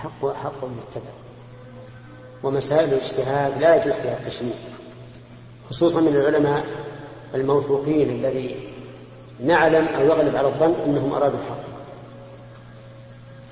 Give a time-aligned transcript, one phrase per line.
[0.00, 1.10] الحق حق متبع
[2.42, 4.54] ومسائل الاجتهاد لا يجوز فيها التشنيع
[5.70, 6.66] خصوصا من العلماء
[7.34, 8.68] الموثوقين الذي
[9.44, 11.70] نعلم أو يغلب على الظن أنهم أرادوا الحق.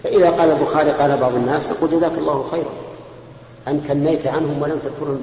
[0.02, 2.72] فإذا قال البخاري قال بعض الناس نقول جزاك الله خيرا.
[3.68, 5.22] أن كنيت عنهم ولم تذكرهم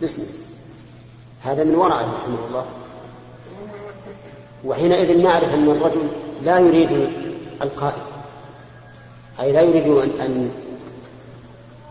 [0.00, 0.24] باسمه
[1.42, 2.66] هذا من ورعه رحمه الله.
[4.64, 6.08] وحينئذ نعرف أن الرجل
[6.42, 7.10] لا يريد
[7.62, 8.15] القائل.
[9.40, 9.86] أي لا يريد
[10.20, 10.50] أن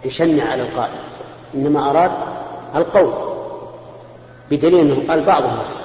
[0.05, 0.99] يشنع على القائل
[1.55, 2.11] إنما أراد
[2.75, 3.13] القول
[4.51, 5.83] بدليل أنه قال بعض الناس.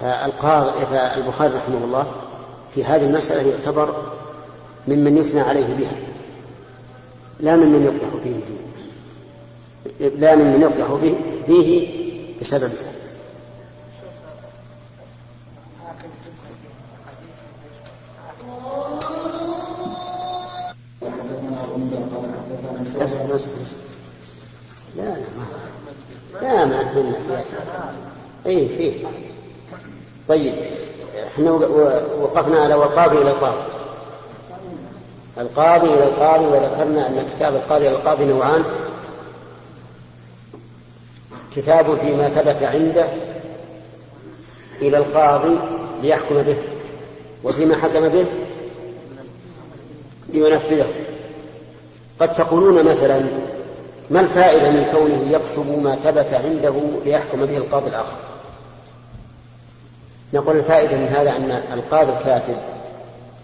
[0.00, 2.06] فالبخاري رحمه الله
[2.74, 4.02] في هذه المسألة يعتبر
[4.88, 5.96] ممن يثنى عليه بها.
[7.40, 8.40] لا ممن يقدح فيه.
[10.18, 10.86] لا ممن يقدح
[11.46, 11.88] فيه
[12.40, 12.92] بسببها
[24.96, 25.46] لا لا ما
[26.42, 27.14] لا ما أتمنى
[28.46, 28.92] اي فيه.
[30.28, 30.54] طيب
[31.26, 31.50] إحنا
[32.20, 33.62] وقفنا على والقاضي إلى القاضي.
[35.38, 38.64] القاضي إلى القاضي وذكرنا أن كتاب القاضي إلى القاضي نوعان.
[41.56, 43.06] كتاب فيما ثبت عنده
[44.82, 45.58] إلى القاضي
[46.02, 46.56] ليحكم به
[47.44, 48.26] وفيما حكم به
[50.28, 50.86] لينفذه.
[52.20, 53.20] قد تقولون مثلا
[54.10, 58.16] ما الفائدة من كونه يكتب ما ثبت عنده ليحكم به القاضي الآخر؟
[60.32, 62.56] نقول الفائدة من هذا أن القاضي الكاتب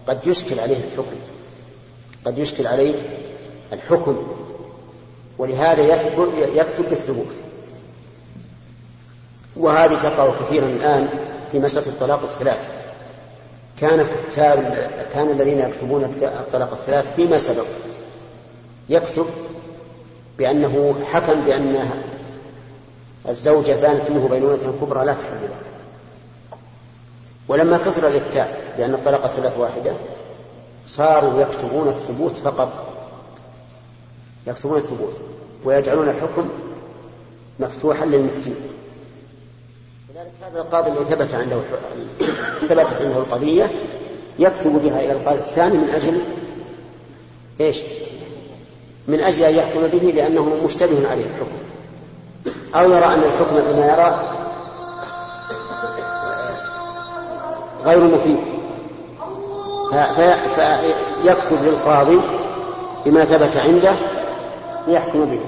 [0.07, 1.15] قد يشكل عليه الحكم.
[2.25, 2.93] قد يشكل عليه
[3.73, 4.27] الحكم.
[5.37, 5.81] ولهذا
[6.55, 7.33] يكتب بالثبوت.
[9.55, 11.09] وهذه تقع كثيرا الآن
[11.51, 12.69] في مسألة الطلاق الثلاث.
[13.81, 17.65] كان كتاب كان الذين يكتبون الطلاق الثلاث فيما سبق
[18.89, 19.25] يكتب
[20.37, 21.89] بأنه حكم بأن
[23.29, 25.72] الزوجة بانت منه بينونة كبرى لا تحل له
[27.47, 29.93] ولما كثر الإفتاء بأن الطلاق الثلاث واحدة
[30.87, 32.93] صاروا يكتبون الثبوت فقط.
[34.47, 35.13] يكتبون الثبوت
[35.63, 36.49] ويجعلون الحكم
[37.59, 38.53] مفتوحا للمفتي.
[40.09, 41.57] لذلك هذا القاضي الذي ثبت عنده
[42.61, 43.71] ثبتت عنده القضية
[44.39, 46.21] يكتب بها إلى القاضي الثاني من أجل
[47.61, 47.79] إيش؟
[49.07, 51.57] من أجل أن يحكم به لأنه مشتبه عليه الحكم.
[52.75, 54.42] أو يرى أن الحكم بما يرى
[57.85, 58.37] غير مفيد.
[61.23, 62.19] فيكتب للقاضي
[63.05, 63.91] بما ثبت عنده
[64.87, 65.39] ليحكم به.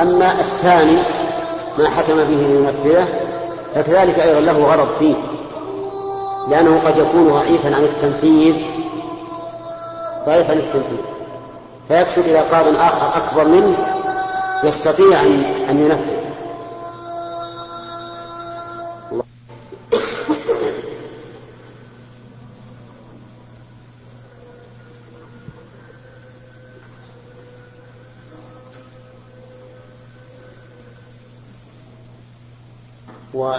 [0.00, 1.02] أما الثاني
[1.78, 3.08] ما حكم به لينفذه
[3.74, 5.14] فكذلك أيضا له غرض فيه
[6.48, 8.54] لأنه قد يكون ضعيفا عن التنفيذ.
[10.26, 10.98] ضعيفا عن التنفيذ.
[11.88, 13.76] فيكتب إلى قاض آخر أكبر منه
[14.64, 15.20] يستطيع
[15.70, 16.21] أن ينفذ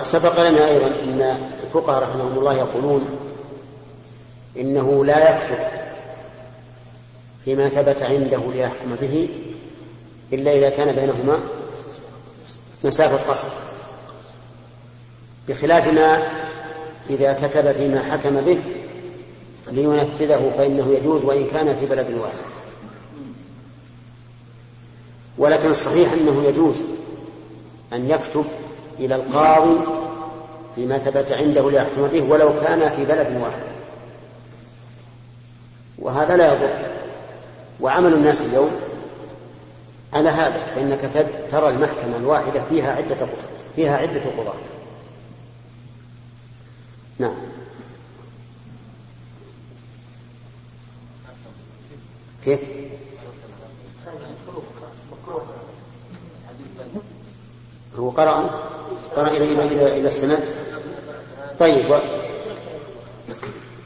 [0.03, 3.05] وسبق لنا أيضا أن الفقهاء رحمهم الله يقولون
[4.57, 5.57] إنه لا يكتب
[7.45, 9.29] فيما ثبت عنده ليحكم به
[10.33, 11.39] إلا إذا كان بينهما
[12.83, 13.49] مسافة قصر
[15.47, 16.27] بخلاف ما
[17.09, 18.59] إذا كتب فيما حكم به
[19.71, 22.33] لينفذه فإنه يجوز وإن كان في بلد واحد.
[25.37, 26.83] ولكن الصحيح أنه يجوز
[27.93, 28.45] أن يكتب
[28.99, 29.92] إلى القاضي
[30.75, 33.63] فيما ثبت عنده ليحكم به ولو كان في بلد واحد.
[35.99, 36.73] وهذا لا يضر.
[37.81, 38.71] وعمل الناس اليوم
[40.13, 43.27] على هذا فإنك ترى المحكمة الواحدة فيها عدة
[43.75, 44.53] فيها عدة قضاة.
[47.19, 47.35] نعم.
[52.45, 52.59] كيف؟
[57.99, 58.49] هو قرأ؟
[59.15, 60.39] قرأ إلى إلى إلى, السند؟
[61.59, 61.99] طيب.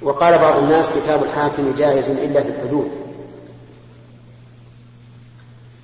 [0.02, 2.92] وقال بعض الناس كتاب الحاكم جائز إلا في الحدود.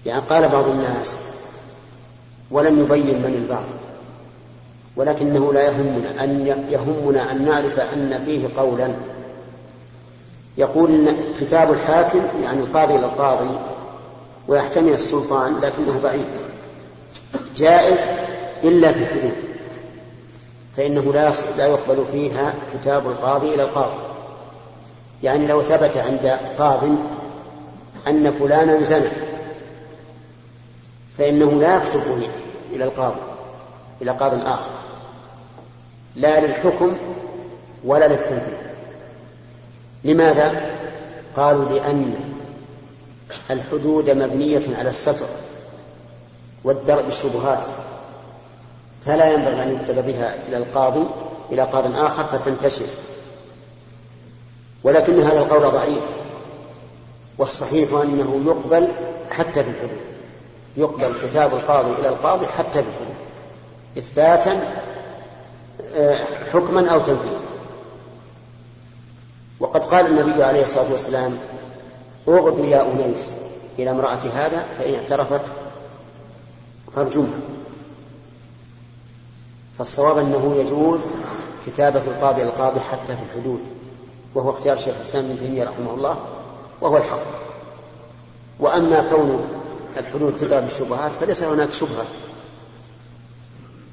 [0.06, 1.16] يعني قال بعض الناس
[2.52, 3.66] ولم يبين من البعض
[4.96, 8.96] ولكنه لا يهمنا أن يهمنا أن نعرف أن فيه قولا.
[10.58, 13.60] يقول إن كتاب الحاكم يعني القاضي إلى القاضي
[14.48, 16.26] ويحتمل السلطان لكنه بعيد
[17.56, 17.98] جائز
[18.64, 19.36] إلا في الحدود
[20.78, 24.02] فإنه لا لا يقبل فيها كتاب القاضي إلى القاضي.
[25.24, 26.84] يعني لو ثبت عند قاض
[28.08, 29.10] أن فلانا زنى
[31.18, 32.02] فإنه لا يكتب
[32.74, 33.22] إلى القاضي
[34.02, 34.70] إلى قاض آخر.
[36.16, 36.98] لا للحكم
[37.86, 38.58] ولا للتنفيذ.
[40.04, 40.76] لماذا؟
[41.36, 42.16] قالوا لأن
[43.52, 45.26] الحدود مبنية على الستر.
[46.64, 47.68] والدرء بالشبهات
[49.06, 51.06] فلا ينبغي أن يكتب بها إلى القاضي
[51.52, 52.86] إلى قاض آخر فتنتشر.
[54.84, 56.04] ولكن هذا القول ضعيف
[57.38, 58.88] والصحيح أنه يقبل
[59.32, 60.14] حتى في الحدود
[60.78, 63.16] يقبل كتاب القاضي إلى القاضي حتى في الحدود
[63.98, 64.60] إثباتا
[65.96, 66.18] آه،
[66.52, 67.40] حكما أو تنفيذا.
[69.60, 71.38] وقد قال النبي عليه الصلاة والسلام
[72.28, 73.34] اغدوا يا أنيس
[73.80, 75.54] إلى امرأة هذا فإن اعترفت
[76.96, 77.40] فارجمها
[79.78, 81.00] فالصواب أنه يجوز
[81.66, 83.60] كتابة القاضي القاضي حتى في الحدود
[84.36, 86.18] وهو اختيار شيخ الإسلام ابن تيمية رحمه الله
[86.82, 87.24] وهو الحق.
[88.60, 89.48] وأما كون
[89.98, 92.06] الحدود تضرب بالشبهات فليس هناك شبهة.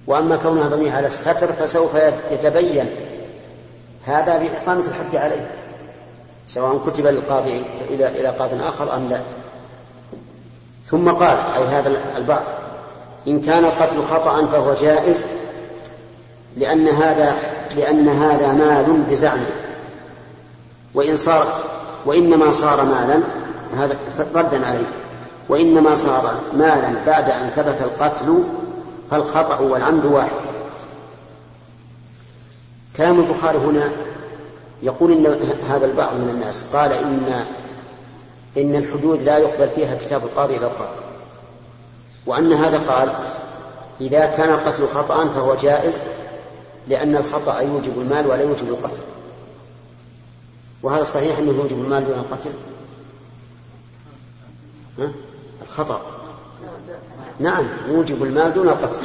[0.06, 1.94] وأما كونها مبنية على الستر فسوف
[2.30, 2.90] يتبين
[4.04, 5.50] هذا بإقامة الحد عليه
[6.46, 9.20] سواء كتب للقاضي إلى إلى قاض آخر أم لا.
[10.84, 12.42] ثم قال أي هذا البعض
[13.28, 15.24] إن كان القتل خطأ فهو جائز
[16.56, 17.36] لأن هذا
[17.76, 19.50] لأن هذا مال بزعمه.
[20.94, 21.46] وإن صار
[22.06, 23.20] وإنما صار مالا
[23.76, 23.98] هذا
[24.34, 24.92] ردا عليه.
[25.48, 28.44] وإنما صار مالا بعد أن ثبت القتل
[29.10, 30.30] فالخطأ والعمد واحد.
[32.96, 33.90] كلام البخاري هنا
[34.82, 35.26] يقول إن
[35.70, 37.44] هذا البعض من الناس قال إن
[38.56, 41.09] إن الحدود لا يقبل فيها كتاب القاضي إلى القاضي.
[42.26, 43.14] وأن هذا قال
[44.00, 45.94] إذا كان القتل خطأ فهو جائز
[46.88, 49.02] لأن الخطأ يوجب المال ولا يوجب القتل.
[50.82, 52.50] وهذا صحيح أنه يوجب المال دون القتل.
[54.98, 55.12] ها؟
[55.62, 56.00] الخطأ.
[57.40, 59.00] نعم يوجب المال دون القتل.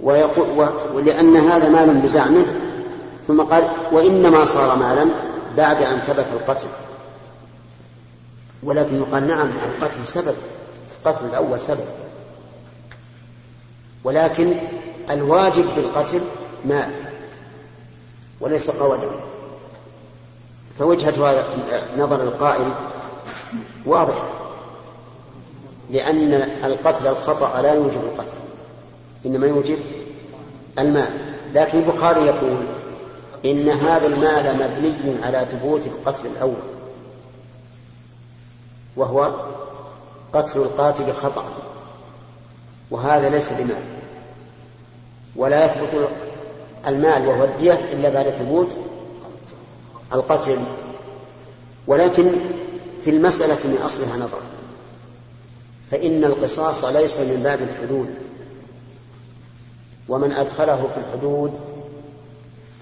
[0.00, 2.44] ويقول ولأن هذا مال بزعمه.
[3.26, 5.06] ثم قال وإنما صار مالا
[5.56, 6.68] بعد أن ثبت القتل.
[8.62, 10.34] ولكن يقال نعم القتل سبب.
[10.98, 11.86] القتل الأول سبب.
[14.04, 14.60] ولكن
[15.10, 16.20] الواجب بالقتل
[16.64, 16.90] مال
[18.40, 19.08] وليس قولا
[20.78, 21.44] فوجهة
[21.98, 22.72] نظر القائل
[23.86, 24.28] واضحة
[25.90, 26.32] لأن
[26.64, 28.36] القتل الخطأ لا يوجب القتل
[29.26, 29.78] إنما يوجب
[30.78, 31.10] المال.
[31.54, 32.66] لكن البخاري يقول
[33.44, 36.78] إن هذا المال مبني على ثبوت القتل الأول
[38.96, 39.34] وهو
[40.32, 41.44] قتل القاتل خطأ.
[42.90, 43.82] وهذا ليس بمال.
[45.36, 46.08] ولا يثبت
[46.86, 48.76] المال وهو الدية إلا بعد ثبوت
[50.12, 50.58] القتل.
[51.86, 52.32] ولكن
[53.04, 54.40] في المسألة من أصلها نظر.
[55.90, 58.14] فإن القصاص ليس من باب الحدود.
[60.08, 61.60] ومن أدخله في الحدود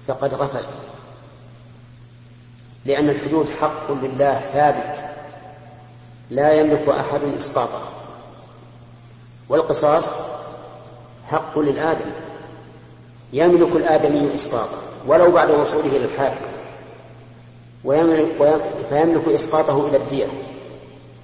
[0.07, 0.65] فقد غفل.
[2.85, 5.16] لأن الحدود حق لله ثابت.
[6.29, 7.81] لا يملك أحد إسقاطه
[9.49, 10.09] والقصاص
[11.27, 12.11] حق للآدم.
[13.33, 14.77] يملك الآدمي إسقاطه
[15.07, 16.45] ولو بعد وصوله إلى الحاكم.
[17.83, 20.27] ويملك فيملك إسقاطه إلى الدية.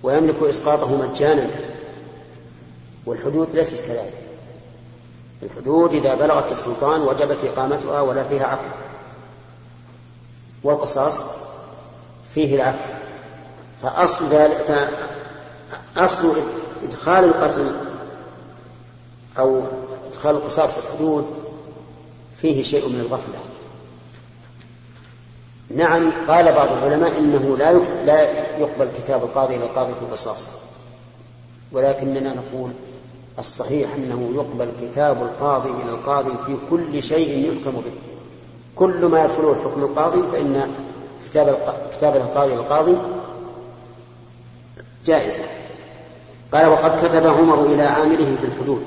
[0.04, 1.50] ويملك إسقاطه مجانا.
[3.06, 4.14] والحدود ليست كذلك.
[5.44, 8.64] الحدود إذا بلغت السلطان وجبت إقامتها ولا فيها عفو.
[10.64, 11.24] والقصاص
[12.34, 13.03] فيه العفو.
[13.84, 14.90] فأصل ذلك
[15.98, 16.36] أصل
[16.84, 17.76] إدخال القتل
[19.40, 19.62] أو
[20.12, 21.26] إدخال القصاص في الحدود
[22.42, 23.40] فيه شيء من الغفلة.
[25.76, 27.74] نعم قال بعض العلماء إنه لا
[28.06, 28.22] لا
[28.58, 30.52] يقبل كتاب القاضي إلى القاضي في القصاص.
[31.72, 32.72] ولكننا نقول
[33.40, 37.94] الصحيح أنه يقبل كتاب القاضي إلى القاضي في كل شيء يحكم به.
[38.76, 40.72] كل ما يدخله حكم القاضي فإن
[41.92, 42.98] كتاب القاضي للقاضي
[45.06, 45.44] جائزة.
[46.54, 48.84] قال وقد كتب عمر إلى عامله في الحدود.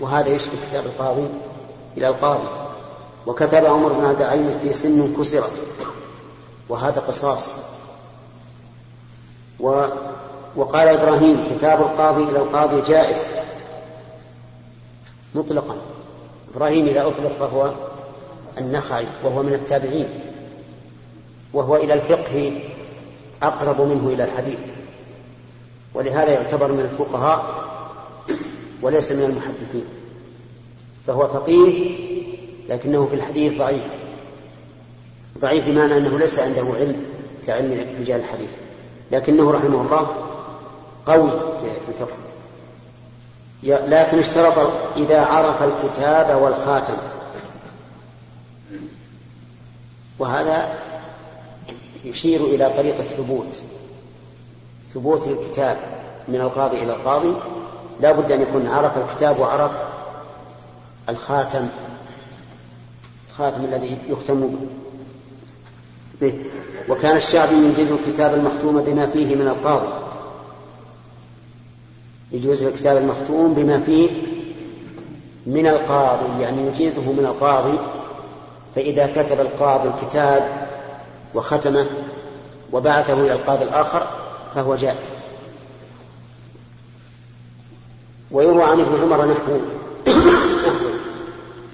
[0.00, 1.28] وهذا يشبه كتاب القاضي
[1.96, 2.48] إلى القاضي.
[3.26, 5.64] وكتب عمر بن عبد العزيز في سن كسرت.
[6.68, 7.52] وهذا قصاص.
[9.60, 9.84] و
[10.56, 13.18] وقال إبراهيم كتاب القاضي إلى القاضي جائز.
[15.34, 15.76] مطلقا.
[16.54, 17.72] إبراهيم إذا أطلق فهو
[18.58, 20.08] النخعي وهو من التابعين.
[21.52, 22.60] وهو إلى الفقه
[23.42, 24.58] أقرب منه إلى الحديث.
[25.94, 27.64] ولهذا يعتبر من الفقهاء
[28.82, 29.84] وليس من المحدثين.
[31.06, 31.96] فهو فقيه
[32.68, 33.84] لكنه في الحديث ضعيف.
[35.38, 37.04] ضعيف بمعنى أنه ليس عنده علم
[37.46, 38.50] كعلم رجال الحديث.
[39.12, 40.16] لكنه رحمه الله
[41.06, 42.16] قوي في الفقه.
[43.62, 46.96] لكن اشترط إذا عرف الكتاب والخاتم.
[50.18, 50.78] وهذا
[52.06, 53.62] يشير إلى طريق الثبوت
[54.94, 55.76] ثبوت الكتاب
[56.28, 57.32] من القاضي إلى القاضي.
[58.00, 59.72] لا بد أن يكون عرف الكتاب وعرف
[61.08, 61.68] الخاتم
[63.30, 64.56] الخاتم الذي يختم
[66.20, 66.44] به.
[66.88, 69.88] وكان الشعبي ينجز الكتاب المختوم بما فيه من القاضي.
[72.32, 74.10] يجوز الكتاب المختوم بما فيه
[75.46, 77.78] من القاضي يعني يجيزه من القاضي.
[78.74, 80.66] فإذا كتب القاضي الكتاب
[81.34, 81.86] وختمه
[82.72, 84.06] وبعثه إلى القاضي الآخر
[84.54, 84.96] فهو جائز.
[88.30, 89.60] ويروى عن ابن عمر نحو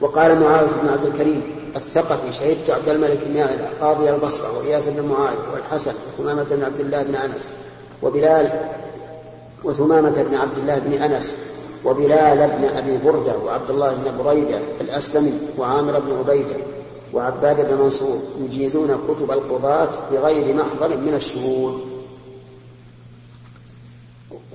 [0.01, 1.43] وقال معاوية بن عبد الكريم
[1.77, 3.47] الثقفي شهدت عبد الملك بن
[3.81, 7.49] قاضي البصرة وإياس بن معاوية والحسن وثمامة بن عبد الله بن أنس
[8.03, 8.71] وبلال
[9.65, 11.37] وثمامة بن عبد الله بن أنس
[11.85, 16.57] وبلال بن أبي بردة وعبد الله بن بريدة الأسلمي وعامر بن عبيدة
[17.13, 21.81] وعباد بن منصور يجيزون كتب القضاة بغير محضر من الشهود.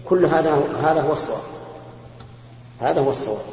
[0.05, 1.41] كل هذا هذا هو الصواب.
[2.79, 3.45] هذا هو الصواب.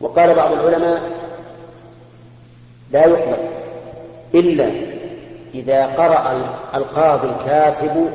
[0.00, 1.02] وقال بعض العلماء
[2.92, 3.50] لا يقبل
[4.34, 4.70] إلا
[5.54, 8.10] إذا قرأ القاضي الكاتب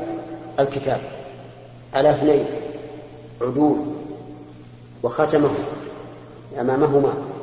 [0.59, 1.01] الكتاب.
[1.93, 2.45] على اثنين
[3.41, 3.77] عدول
[5.03, 5.49] وختمه
[6.59, 7.34] أمامهما.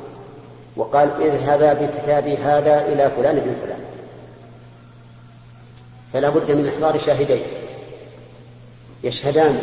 [0.75, 3.79] وقال اذهبا بكتابي هذا إلى فلان بن فلان.
[6.13, 7.41] فلا بد من إحضار شاهدين.
[9.03, 9.59] يشهدان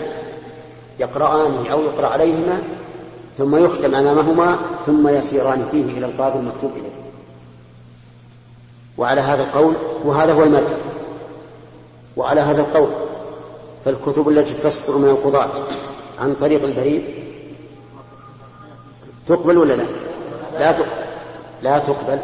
[0.99, 2.62] يقرآن أو يقرأ عليهما
[3.38, 7.00] ثم يختم أمامهما ثم يسيران فيه إلى القاضي المكتوب إليه.
[8.99, 9.75] وعلى هذا القول
[10.05, 10.79] وهذا هو المذهب.
[12.17, 12.90] وعلى هذا القول
[13.85, 15.50] فالكتب التي تصدر من القضاة
[16.19, 17.05] عن طريق البريد
[19.26, 19.87] تقبل ولا لا؟
[20.59, 21.00] لا تقبل.
[21.62, 22.21] لا تقبل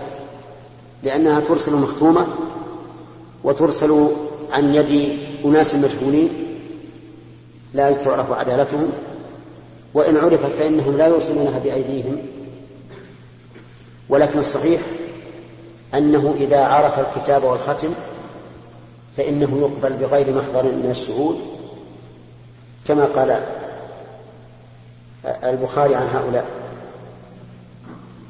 [1.02, 2.26] لأنها ترسل مختومة
[3.44, 4.08] وترسل
[4.52, 6.30] عن يد أناس مجهولين
[7.74, 8.90] لا تعرف عدالتهم
[9.94, 12.18] وإن عرفت فإنهم لا يرسلونها بأيديهم.
[14.08, 14.80] ولكن الصحيح
[15.94, 17.90] أنه إذا عرف الكتاب والختم
[19.16, 21.40] فإنه يقبل بغير محضر من الشهود
[22.88, 23.42] كما قال
[25.44, 26.44] البخاري عن هؤلاء.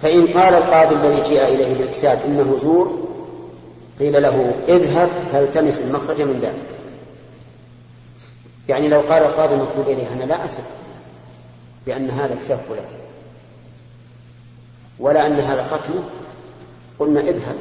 [0.03, 3.09] فإن قال القاضي الذي جاء إليه بالكتاب إنه زور
[3.99, 6.79] قيل له اذهب فالتمس المخرج من ذلك.
[8.69, 10.65] يعني لو قال القاضي المكتوب إليه أنا لا أثق
[11.87, 12.85] بأن هذا كتاب فلان
[14.99, 16.03] ولا أن هذا ختمه
[16.99, 17.57] قلنا اذهب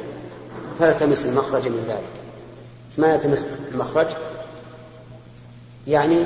[0.78, 2.26] فالتمس المخرج من ذلك.
[2.98, 4.06] ما يلتمس المخرج؟
[5.86, 6.24] يعني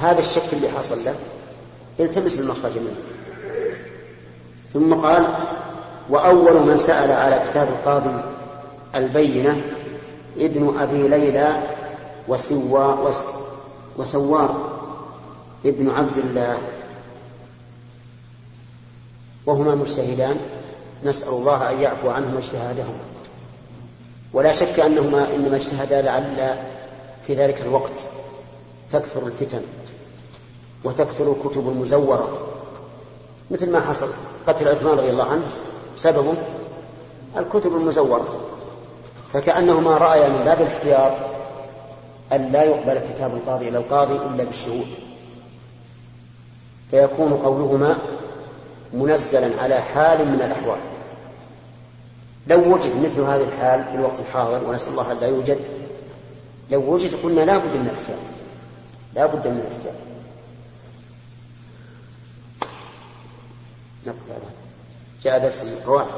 [0.00, 1.14] هذا الشك اللي حصل له
[2.00, 3.07] التمس المخرج منه.
[4.72, 5.26] ثم قال
[6.08, 8.24] وأول من سأل على كتاب القاضي
[8.94, 9.62] البينة
[10.38, 11.62] ابن أبي ليلى
[12.28, 13.10] وسوا
[13.96, 14.78] وسوار
[15.64, 16.58] ابن عبد الله.
[19.46, 20.36] وهما مجتهدان
[21.04, 23.00] نسأل الله أن يعفو عنهما اجتهادهما
[24.32, 26.56] ولا شك أنهما إنما اجتهدا لعل
[27.26, 28.08] في ذلك الوقت
[28.90, 29.60] تكثر الفتن
[30.84, 32.57] وتكثر الكتب المزورة.
[33.50, 34.08] مثل ما حصل.
[34.46, 35.46] قتل عثمان رضي الله عنه
[35.96, 36.34] سببه
[37.36, 38.26] الكتب المزورة.
[39.32, 41.12] فكأنهما رأيا من باب الاحتياط
[42.32, 44.86] أن لا يقبل كتاب القاضي إلى القاضي إلا بالشهود.
[46.90, 47.98] فيكون قولهما
[48.92, 50.78] منزلا على حال من الأحوال.
[52.46, 55.58] لو وجد مثل هذه الحال في الوقت الحاضر ونسأل الله أن لا يوجد
[56.70, 58.18] لو وجد قلنا لا بد من الاحتياط.
[59.14, 60.07] لا بد من الاحتياط.
[65.22, 66.08] جاء درس القواعد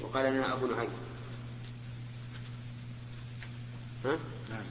[0.00, 0.90] وقال لنا أبو نعيم
[4.04, 4.16] ها؟
[4.50, 4.62] نعم.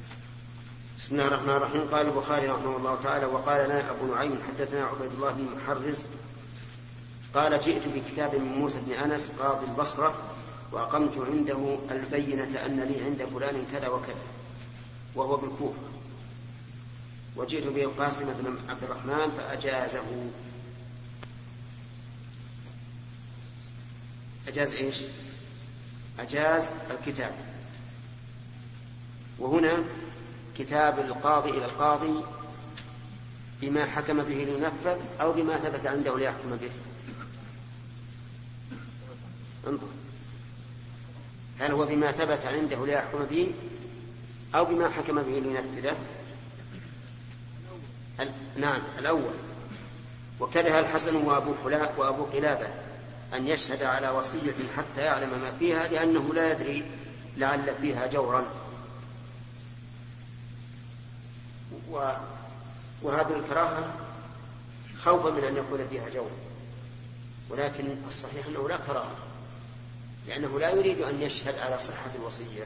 [1.00, 1.88] بسم الله الرحمن الرحيم.
[1.91, 5.98] قال البخاري رحمه الله تعالى وقال لنا أبو نعيم حدثنا عبيد الله بن محرز.
[7.34, 10.13] قال جئت بكتاب من موسى بن أنس قاضي البصرة
[10.72, 14.25] وأقمت عنده البينة أن لي عند فلان كذا وكذا.
[15.15, 15.79] وهو بالكوفة.
[17.36, 20.29] وجئت به القاسم بن عبد الرحمن فأجازه.
[24.48, 25.01] أجاز إيش؟
[26.19, 27.36] أجاز الكتاب.
[29.39, 29.84] وهنا
[30.57, 32.24] كتاب القاضي إلى القاضي
[33.62, 36.72] بما حكم به لينفذ أو بما ثبت عنده ليحكم به.
[39.67, 39.88] انظر.
[41.60, 43.51] هل هو بما ثبت عنده ليحكم به؟
[44.55, 45.95] أو بما حكم به لينفذه
[48.57, 49.33] نعم الأول.
[50.39, 51.53] وكره الحسن وأبو,
[51.97, 52.67] وأبو قلابة
[53.33, 56.85] أن يشهد على وصية حتى يعلم ما فيها لأنه لا يدري
[57.38, 58.45] لعل فيها جورا.
[61.91, 62.12] و
[63.01, 63.93] وهذه الكراهة
[65.00, 66.31] خوفا من أن يكون فيها جور.
[67.50, 69.15] ولكن الصحيح أنه لا كراهة
[70.27, 72.63] لأنه لا يريد أن يشهد على صحة الوصية.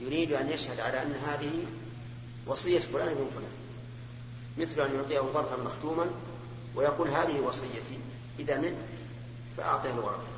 [0.00, 1.64] يريد أن يشهد على أن هذه
[2.46, 3.52] وصية فلان بن فلان.
[4.58, 6.06] مثل أن يعطيه ظرفا مختوما
[6.74, 7.98] ويقول هذه وصيتي
[8.38, 8.74] إذا مت
[9.56, 10.36] فأعطيه الورثة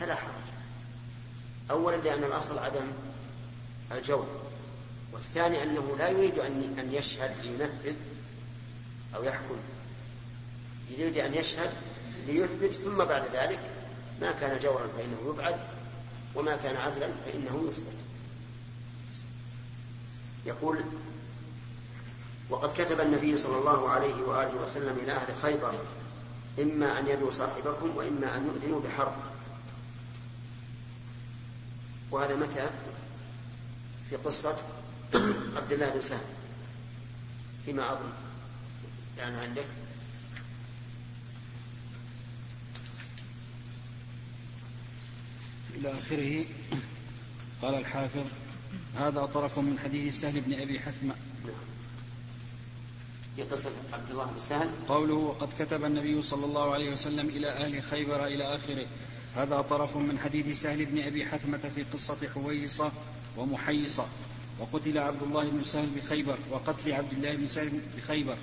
[0.00, 0.32] فلا حرج.
[1.70, 2.86] أولا لأن الأصل عدم
[3.92, 4.26] الجور
[5.12, 7.94] والثاني أنه لا يريد أن أن يشهد لينفذ
[9.14, 9.56] أو يحكم.
[10.90, 11.70] يريد أن يشهد
[12.26, 13.58] ليثبت ثم بعد ذلك
[14.20, 15.79] ما كان جورا فإنه يبعد.
[16.34, 17.96] وما كان عدلا فإنه يثبت.
[20.46, 20.80] يقول
[22.50, 25.74] وقد كتب النبي صلى الله عليه وآله وسلم إلى أهل خيبر
[26.58, 29.12] إما أن يدعوا صاحبكم وإما أن يؤذنوا بحرب.
[32.10, 32.70] وهذا متى؟
[34.10, 34.56] في قصة
[35.56, 36.24] عبد الله بن سهل
[37.64, 38.12] فيما أظن.
[39.18, 39.66] يعني عندك؟
[45.76, 46.44] إلى آخره.
[47.62, 48.24] قال الحافظ
[48.96, 51.14] هذا طرف من حديث سهل بن أبي حثمة.
[53.36, 54.70] في قصة عبد الله بن سهل.
[54.88, 58.86] قوله وقد كتب النبي صلى الله عليه وسلم إلى أهل خيبر إلى آخره.
[59.36, 62.92] هذا طرف من حديث سهل بن أبي حثمة في قصة حويصة
[63.36, 64.06] ومحيصة.
[64.60, 68.36] وقتل عبد الله بن سهل بخيبر وقتل عبد الله بن سهل بخيبر.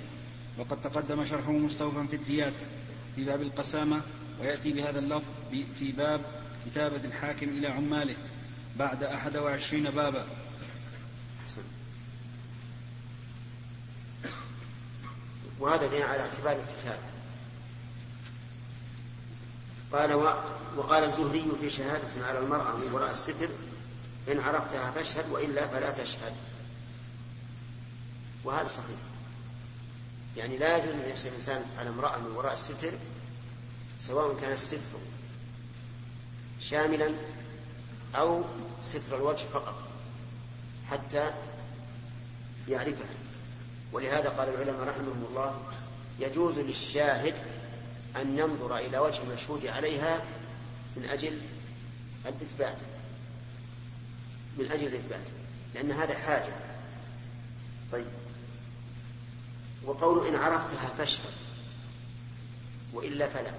[0.58, 2.52] وقد تقدم شرحه مستوفا في الديات
[3.16, 4.00] في باب القسامة
[4.40, 5.28] ويأتي بهذا اللفظ
[5.78, 6.20] في باب
[6.70, 8.16] كتابة الحاكم إلى عماله
[8.76, 10.26] بعد أحد وعشرين بابا.
[15.60, 16.98] وهذا دين على اعتبار الكتاب.
[19.92, 20.14] قال
[20.76, 23.48] وقال الزهري في شهادة على المرأة من وراء الستر
[24.32, 26.32] إن عرفتها فاشهد وإلا فلا تشهد.
[28.44, 28.98] وهذا صحيح.
[30.36, 32.92] يعني لا يجوز أن يشهد الإنسان على امرأة من وراء الستر
[34.00, 34.78] سواء كان الستر
[36.60, 37.14] شاملا
[38.14, 38.42] أو
[38.82, 39.74] ستر الوجه فقط
[40.90, 41.30] حتى
[42.68, 43.08] يعرفها
[43.92, 45.60] ولهذا قال العلماء رحمهم الله
[46.20, 47.34] يجوز للشاهد
[48.16, 50.22] أن ينظر إلى وجه المشهود عليها
[50.96, 51.40] من أجل
[52.26, 52.78] الإثبات
[54.58, 55.26] من أجل الإثبات
[55.74, 56.52] لأن هذا حاجة.
[57.92, 58.06] طيب.
[59.84, 61.32] وقول إن عرفتها فاشهد
[62.92, 63.52] وإلا فلا.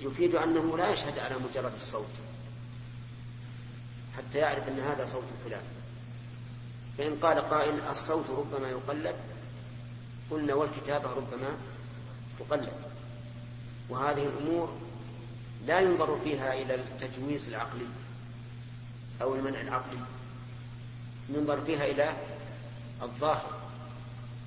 [0.00, 2.10] يفيد أنه لا يشهد على مجرد الصوت
[4.16, 5.62] حتى يعرف أن هذا صوت فلان.
[6.98, 9.14] فإن قال قائل الصوت ربما يقلد
[10.30, 11.56] قلنا والكتابة ربما
[12.38, 12.72] تقلد.
[13.88, 14.72] وهذه الأمور
[15.66, 17.86] لا ينظر فيها إلى التجويز العقلي
[19.22, 20.00] أو المنع العقلي
[21.28, 22.16] ينظر فيها إلى
[23.02, 23.58] الظاهر.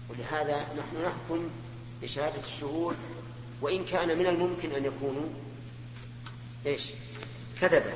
[0.10, 1.50] ولهذا نحن نحكم
[2.02, 2.96] بشهادة الشهود
[3.62, 5.30] وإن كان من الممكن أن يكونوا
[6.65, 6.84] إيش؟
[7.62, 7.93] كذبا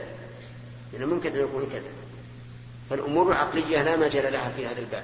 [0.93, 2.05] من الممكن أن يكونوا كذبا
[2.89, 5.03] فالأمور العقلية لا مجال لها في هذا الباب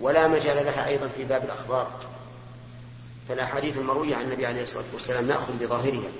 [0.00, 2.00] ولا مجال لها أيضا في باب الأخبار.
[3.28, 6.10] فالأحاديث المروية عن النبي عليه الصلاة والسلام نأخذ بظاهرها.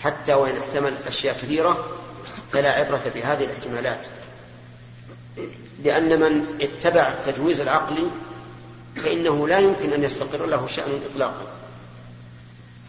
[0.00, 1.98] حتى وإن احتمل أشياء كثيرة
[2.52, 4.06] فلا عبرة بهذه الاحتمالات.
[5.84, 8.10] لأن من اتبع التجويز العقلي
[8.96, 11.46] فإنه لا يمكن أن يستقر له شأن إطلاقا.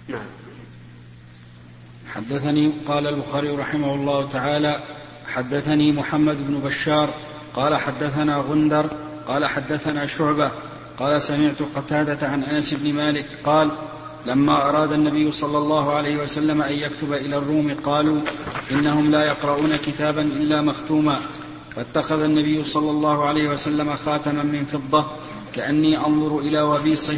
[0.08, 0.26] نعم.
[2.16, 4.80] حدثني قال البخاري رحمه الله تعالى
[5.28, 7.10] حدثني محمد بن بشار
[7.56, 8.90] قال حدثنا غندر
[9.28, 10.52] قال حدثنا شعبة
[11.00, 13.72] قال سمعت قتادة عن أنس بن مالك قال
[14.26, 18.22] لما أراد النبي صلى الله عليه وسلم أن يكتب إلى الروم قالوا
[18.72, 21.20] إنهم لا يقرؤون كتابا إلا مختوما
[21.76, 25.06] فاتخذ النبي صلى الله عليه وسلم خاتما من فضة
[25.54, 27.18] كأني أنظر إلى وبيصه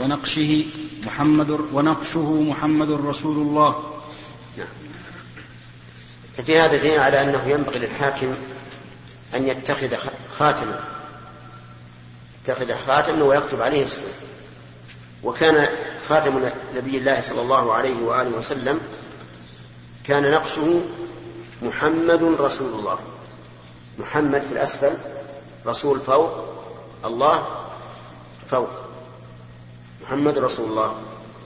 [0.00, 0.64] ونقشه
[1.06, 3.97] محمد ونقشه محمد رسول الله.
[6.38, 8.34] ففي هذا دليل على أنه ينبغي للحاكم
[9.34, 9.96] أن يتخذ
[10.38, 10.80] خاتما
[12.44, 14.06] يتخذ خاتما ويكتب عليه اسمه.
[15.22, 15.68] وكان
[16.08, 18.80] خاتم نبي الله صلى الله عليه وآله وسلم
[20.04, 20.80] كان نقشه
[21.62, 22.98] محمد رسول الله.
[23.98, 24.92] محمد في الأسفل
[25.66, 26.30] رسول فوق
[27.04, 27.46] الله
[28.50, 28.70] فوق.
[30.02, 30.94] محمد رسول الله.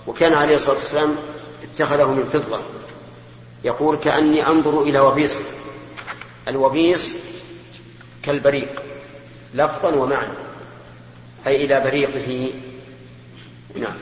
[0.07, 1.17] وكان عليه الصلاة والسلام
[1.63, 2.61] اتخذه من فضة.
[3.65, 5.41] يقول كأني أنظر إلى وبيص.
[6.49, 7.17] الوبيص
[8.23, 8.83] كالبريق
[9.55, 10.39] لفظا ومعنى
[11.47, 12.53] أي إلى بريقه.
[13.77, 13.97] نعم.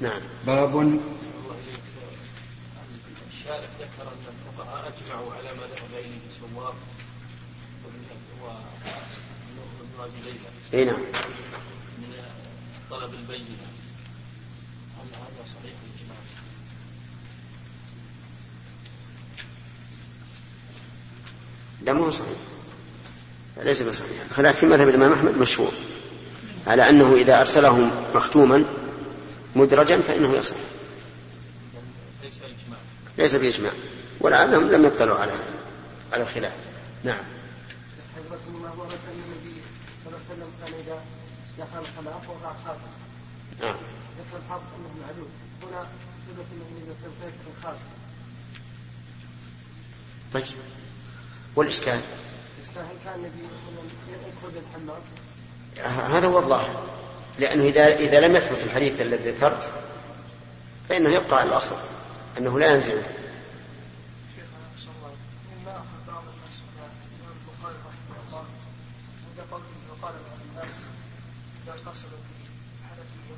[0.00, 0.20] نعم.
[0.46, 1.00] باب.
[3.32, 6.74] الشارح ذكر أن الفقهاء أجمعوا على ما ذهب إليه سوار
[9.98, 10.48] وابن ليلى.
[10.74, 11.02] اي نعم.
[12.90, 13.56] طلب البينه
[14.98, 16.18] هل هذا صحيح الإجماع؟
[21.82, 22.38] لا مو صحيح.
[23.56, 24.22] ليس بصحيح.
[24.36, 25.72] خلاف في مذهب الإمام أحمد مشهور
[26.66, 28.64] على أنه إذا ارسله مختوما
[29.56, 30.56] مدرجا فإنه يصح.
[33.18, 33.72] ليس بإجماع.
[34.20, 35.32] ولعلهم لم يطلعوا على
[36.12, 36.52] على الخلاف.
[37.04, 37.24] نعم.
[38.16, 39.60] حضرتكم الله ورد ان النبي
[40.04, 41.02] صلى الله عليه وسلم كان إذا
[41.58, 42.92] دخل الخلاء وضع خاتم
[43.60, 43.76] نعم.
[44.18, 45.28] ذكر الحافظ انه معلوم.
[45.62, 45.86] هنا
[46.28, 47.84] يثبت انه عليه وسلم الخاتم
[50.32, 50.44] طيب.
[51.56, 52.00] والإشكال
[52.76, 55.02] هل كان النبي صلى الله عليه وسلم يدخل للحمام؟
[56.10, 56.96] هذا هو الظاهر.
[57.38, 59.70] لأنه إذا إذا لم يثبت الحديث الذي ذكرت
[60.88, 61.76] فإنه يبقى على الأصل
[62.38, 63.02] أنه لا ينزعه
[64.34, 65.12] شيخنا نسال الله
[65.52, 68.44] مما اخذ بعض الناس من الامام البخاري رحمه الله
[69.28, 70.74] عند قوله وقال بعض الناس
[71.64, 72.10] اذا قصد
[72.80, 73.36] الحنفيه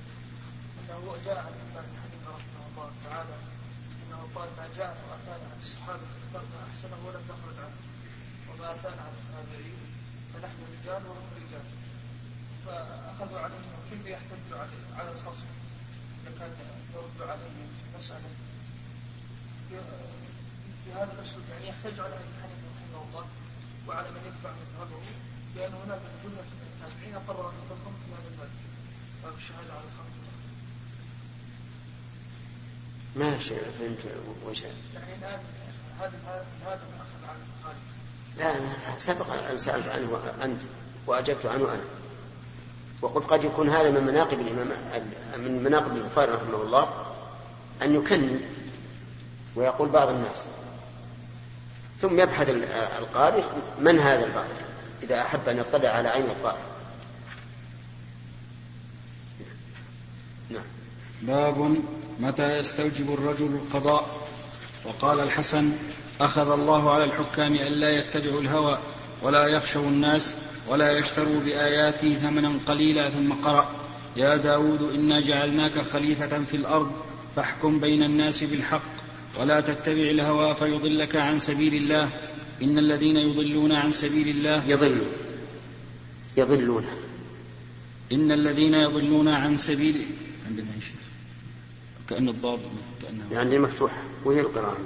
[0.80, 3.36] انه جاء عن الامام حنيفه رحمه الله تعالى
[4.02, 7.78] انه قال ما جاء واتانا عن الصحابه اخترنا احسنه ولم نخرج عنه
[8.68, 9.78] عن التابعين
[10.34, 11.66] فنحن رجال وهم رجال.
[12.66, 15.46] فأخذوا عليه انه كيف يحتج عليه على الخصم؟
[16.22, 16.50] إذا كان
[16.94, 18.30] يرد عليه في مسألة.
[20.84, 23.26] في هذا الأسلوب يعني يحتاج على ابي حنيفه رحمه الله
[23.88, 25.02] وعلى من يتبع مذهبه
[25.56, 28.48] لأن هناك جملة من التابعين قرر مذهبهم في هذا الباب.
[29.22, 30.18] باب الشهادة على الخمس
[33.16, 35.40] ما فهمت وجه يعني الان
[36.00, 37.78] هذا هذا ما أخذ عن البخاري
[38.36, 40.60] لا أنا سبق أن سألت عنه أنت
[41.06, 41.84] وأجبت عنه أنا.
[43.02, 44.68] وقلت قد يكون هذا من مناقب الإمام
[45.36, 46.88] من مناقب البخاري رحمه الله
[47.82, 48.40] أن يكنن
[49.56, 50.44] ويقول بعض الناس.
[52.00, 52.50] ثم يبحث
[52.98, 53.44] القارئ
[53.80, 54.46] من هذا البعض
[55.02, 56.58] إذا أحب أن يطلع على عين القارئ.
[60.50, 60.64] نعم.
[61.22, 61.76] باب
[62.20, 64.27] متى يستوجب الرجل القضاء؟
[64.84, 65.72] وقال الحسن
[66.20, 68.78] أخذ الله على الحكام ألا يتبعوا الهوى
[69.22, 70.34] ولا يخشوا الناس
[70.68, 73.70] ولا يشتروا بآياته ثمنا قليلا ثم قرأ
[74.16, 76.92] يا داود إنا جعلناك خليفة في الأرض
[77.36, 78.98] فاحكم بين الناس بالحق
[79.40, 82.10] ولا تتبع الهوى فيضلك عن سبيل الله
[82.62, 85.08] إن الذين يضلون عن سبيل الله يضلون.
[86.36, 86.84] يضلون.
[88.12, 90.06] إن الذين يضلون عن سبيل
[90.46, 90.97] عندنا يا شيخ
[92.10, 92.58] كأن الضاد
[93.02, 94.02] كأنه يعني مفتوحة.
[94.24, 94.76] وهي القراءة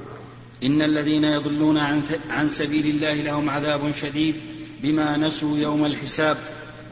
[0.65, 4.37] إن الذين يضلون عن عن سبيل الله لهم عذاب شديد
[4.83, 6.39] بما نسوا يوم الحساب.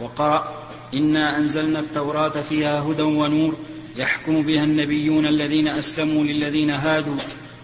[0.00, 3.56] وقرأ إنا أنزلنا التوراة فيها هدى ونور
[3.96, 7.16] يحكم بها النبيون الذين أسلموا للذين هادوا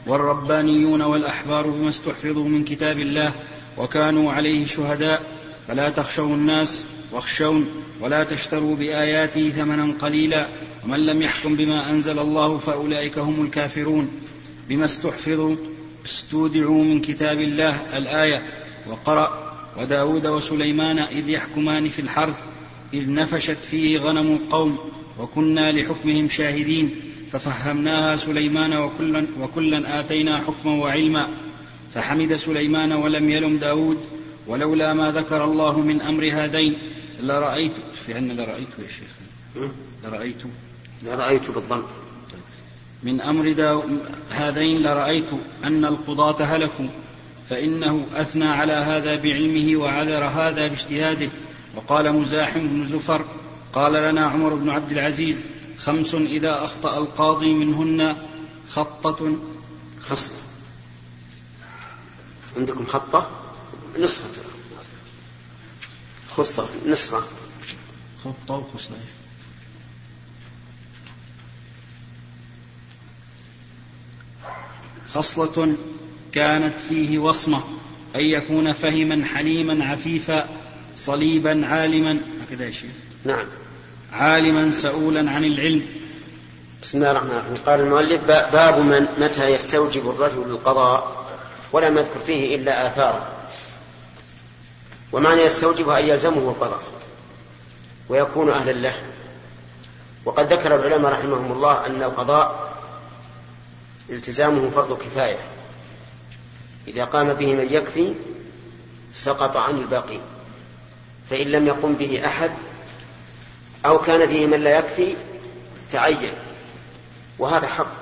[0.06, 3.32] والربانيون والأحبار بما استحفظوا من كتاب الله
[3.78, 5.22] وكانوا عليه شهداء.
[5.68, 6.84] فلا تخشوا الناس
[7.16, 7.68] واخشون
[8.00, 10.46] ولا تشتروا بآياتي ثمنا قليلا
[10.84, 14.08] ومن لم يحكم بما أنزل الله فأولئك هم الكافرون.
[14.68, 15.56] بما استحفظوا
[16.04, 18.42] استودعوا من كتاب الله الآية
[18.88, 19.56] وقرأ.
[19.78, 22.36] وداود وسليمان إذ يحكمان في الحرث
[22.94, 24.78] إذ نفشت فيه غنم القوم
[25.18, 26.90] وكنا لحكمهم شاهدين.
[27.32, 31.28] ففهمناها سليمان وكلا, وكلا آتينا حكما وعلما.
[31.94, 33.98] فحمد سليمان ولم يلم داود
[34.46, 36.78] ولولا ما ذكر الله من أمر هذين.
[37.20, 37.72] لرأيت
[38.06, 39.70] في عندنا لرأيت يا شيخ.
[40.04, 40.42] لرأيت.
[41.02, 41.82] لرأيت بالضم
[43.02, 43.84] من أمر داو
[44.30, 45.28] هذين لرأيت
[45.64, 46.88] أن القضاة هلكوا
[47.50, 51.28] فإنه أثنى على هذا بعلمه وعذر هذا باجتهاده.
[51.76, 53.24] وقال مزاحم بن زفر
[53.72, 55.40] قال لنا عمر بن عبد العزيز
[55.78, 58.16] خمس إذا أخطأ القاضي منهن
[58.70, 59.36] خطة.
[60.00, 60.36] خصلة
[62.56, 63.30] عندكم خطة؟
[63.98, 64.55] نصفة
[66.36, 67.22] خصلة نصفة
[68.24, 68.96] خطة وخصلة
[75.14, 75.76] خصلة
[76.32, 77.62] كانت فيه وصمة
[78.16, 80.48] أن يكون فهما حليما عفيفا
[80.96, 82.20] صليبا عالما.
[82.42, 82.90] هكذا يا شيخ.
[83.24, 83.46] نعم.
[84.12, 85.86] عالما سؤولا عن العلم.
[86.82, 87.56] بسم الله الرحمن الرحيم.
[87.66, 91.26] قال المؤلف باب من متى يستوجب الرجل القضاء
[91.72, 93.35] ولم يذكر فيه إلا آثارا
[95.16, 96.82] ومعنى يستوجب أن يلزمه القضاء
[98.08, 98.94] ويكون أهلا له.
[100.24, 102.76] وقد ذكر العلماء رحمهم الله أن القضاء
[104.10, 105.38] التزامه فرض كفاية.
[106.88, 108.14] إذا قام به من يكفي
[109.12, 110.18] سقط عن الباقي.
[111.30, 112.50] فإن لم يقم به أحد
[113.86, 115.14] أو كان فيه من لا يكفي
[115.92, 116.32] تعين.
[117.38, 117.92] وهذا حق.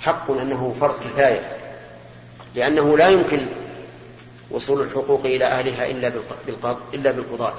[0.00, 1.56] حق أنه فرض كفاية.
[2.54, 3.46] لأنه لا يمكن
[4.52, 5.90] وصول الحقوق إلى أهلها
[6.94, 7.56] إلا بالقضاة.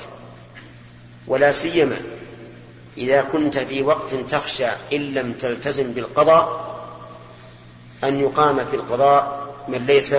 [1.28, 1.98] ولا سيما
[2.98, 6.74] إذا كنت في وقت تخشى إن لم تلتزم بالقضاء
[8.04, 10.16] أن يقام في القضاء من ليس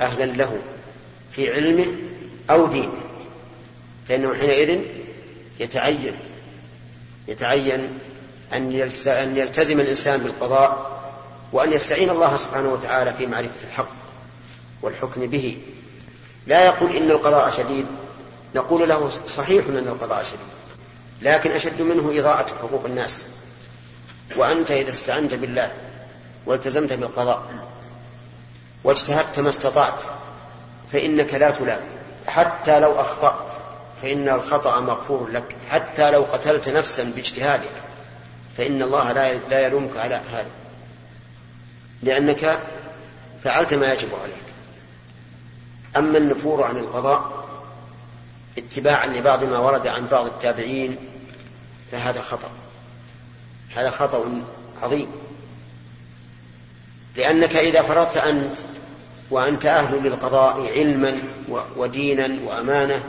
[0.00, 0.58] أهلا له
[1.30, 1.86] في علمه
[2.50, 3.00] أو دينه.
[4.08, 4.80] فإنه حينئذ
[5.60, 6.14] يتعين
[7.28, 7.98] يتعين
[8.52, 8.72] أن
[9.36, 11.00] يلتزم الإنسان بالقضاء
[11.52, 13.88] وأن يستعين الله سبحانه وتعالى في معرفة الحق
[14.82, 15.58] والحكم به.
[16.48, 17.86] لا يقول إن القضاء شديد.
[18.54, 20.38] نقول له صحيح أن القضاء شديد.
[21.22, 23.26] لكن أشد منه إضاءة حقوق الناس.
[24.36, 25.72] وأنت إذا استعنت بالله
[26.46, 27.42] والتزمت بالقضاء
[28.84, 30.04] واجتهدت ما استطعت
[30.92, 31.80] فإنك لا تلام.
[32.26, 33.52] حتى لو أخطأت
[34.02, 35.56] فإن الخطأ مغفور لك.
[35.70, 37.72] حتى لو قتلت نفسا باجتهادك
[38.56, 39.12] فإن الله
[39.50, 40.50] لا يلومك على هذا.
[42.02, 42.58] لأنك
[43.44, 44.48] فعلت ما يجب عليك.
[45.98, 47.44] أما النفور عن القضاء
[48.58, 50.96] اتباعا لبعض ما ورد عن بعض التابعين
[51.92, 52.50] فهذا خطأ.
[53.76, 54.42] هذا خطأ
[54.82, 55.08] عظيم.
[57.16, 58.56] لأنك إذا فرضت أنت
[59.30, 61.18] وأنت أهل للقضاء علما
[61.76, 63.04] ودينا وأمانة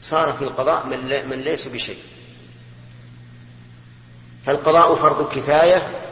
[0.00, 0.86] صار في القضاء
[1.30, 1.98] من, ليس بشيء.
[4.46, 6.07] فالقضاء فرض كفاية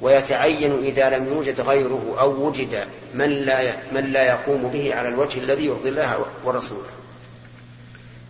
[0.00, 5.40] ويتعين إذا لم يوجد غيره أو وجد من لا من لا يقوم به على الوجه
[5.40, 6.90] الذي يرضي الله ورسوله.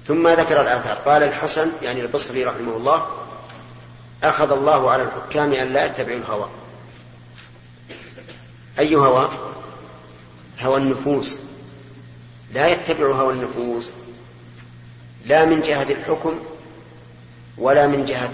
[0.07, 3.07] ثم ذكر الآثار قال الحسن يعني البصري رحمه الله
[4.23, 6.49] أخذ الله على الحكام أن لا يتبعوا الهوى.
[8.79, 9.31] أي هوى؟
[10.61, 11.39] هوى النفوس
[12.55, 13.93] لا يتبع هوى النفوس
[15.25, 16.41] لا من جهة الحكم
[17.59, 18.33] ولا من جهة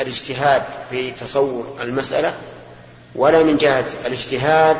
[0.00, 2.34] الاجتهاد في تصور المسألة
[3.14, 4.76] ولا من جهة الاجتهاد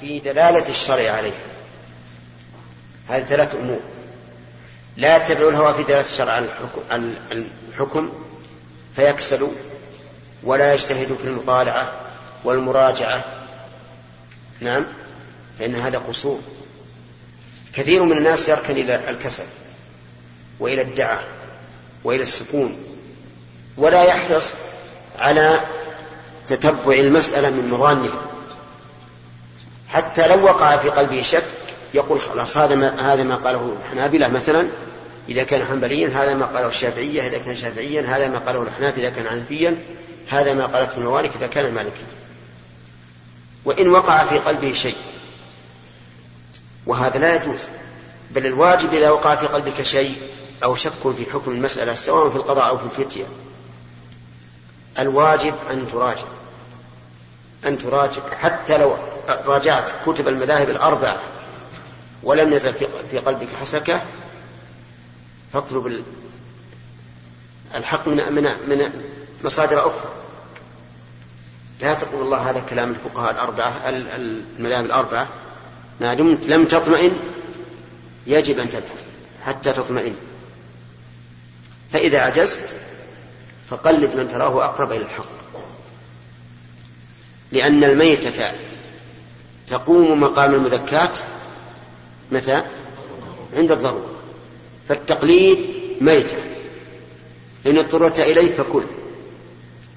[0.00, 1.32] في دلالة الشرع عليه.
[3.08, 3.80] هذه ثلاث أمور.
[4.96, 6.48] لا يتبع الهوى في دلالة الشرع على
[7.68, 8.12] الحكم
[8.96, 9.48] فيكسل
[10.42, 11.92] ولا يجتهد في المطالعة
[12.44, 13.24] والمراجعة.
[14.60, 14.86] نعم
[15.58, 16.40] فإن هذا قصور.
[17.74, 19.44] كثير من الناس يركن إلى الكسل
[20.60, 21.22] وإلى الدعة
[22.04, 22.89] وإلى السكون.
[23.80, 24.54] ولا يحرص
[25.18, 25.60] على
[26.48, 28.20] تتبع المسألة من مظانها
[29.88, 31.44] حتى لو وقع في قلبه شك
[31.94, 34.66] يقول خلاص هذا ما هذا ما قاله الحنابلة مثلا
[35.28, 39.10] إذا كان حنبليا هذا ما قاله الشافعية إذا كان شافعيا هذا ما قاله الأحناف إذا
[39.10, 39.76] كان حنفيا
[40.28, 42.06] هذا ما قالته الموالك إذا كان مالكيا
[43.64, 44.96] وإن وقع في قلبه شيء
[46.86, 47.60] وهذا لا يجوز.
[48.30, 50.14] بل الواجب إذا وقع في قلبك شيء
[50.64, 53.24] أو شك في حكم المسألة سواء في القضاء أو في الفتية.
[55.00, 56.24] الواجب أن تراجع
[57.66, 58.22] أن تراجع.
[58.34, 58.96] حتى لو
[59.28, 61.16] راجعت كتب المذاهب الأربعة
[62.22, 62.72] ولم يزل
[63.10, 64.02] في قلبك حسكة
[65.52, 66.04] فاطلب
[67.74, 69.06] الحق من من من
[69.44, 70.10] مصادر أخرى.
[71.80, 75.28] لا تقول الله هذا كلام الفقهاء الأربعة المذاهب الأربعة.
[76.00, 77.12] ما دمت لم تطمئن
[78.26, 79.02] يجب أن تبحث
[79.46, 80.14] حتى تطمئن.
[81.92, 82.74] فإذا عجزت
[83.70, 85.30] فقلد من تراه أقرب إلى الحق.
[87.52, 88.52] لأن الميتة
[89.66, 91.18] تقوم مقام المذكات
[92.32, 92.62] متى؟
[93.56, 94.10] عند الضرورة.
[94.88, 95.58] فالتقليد
[96.00, 96.44] ميتة.
[97.66, 98.84] إن اضطررت إليه فكل.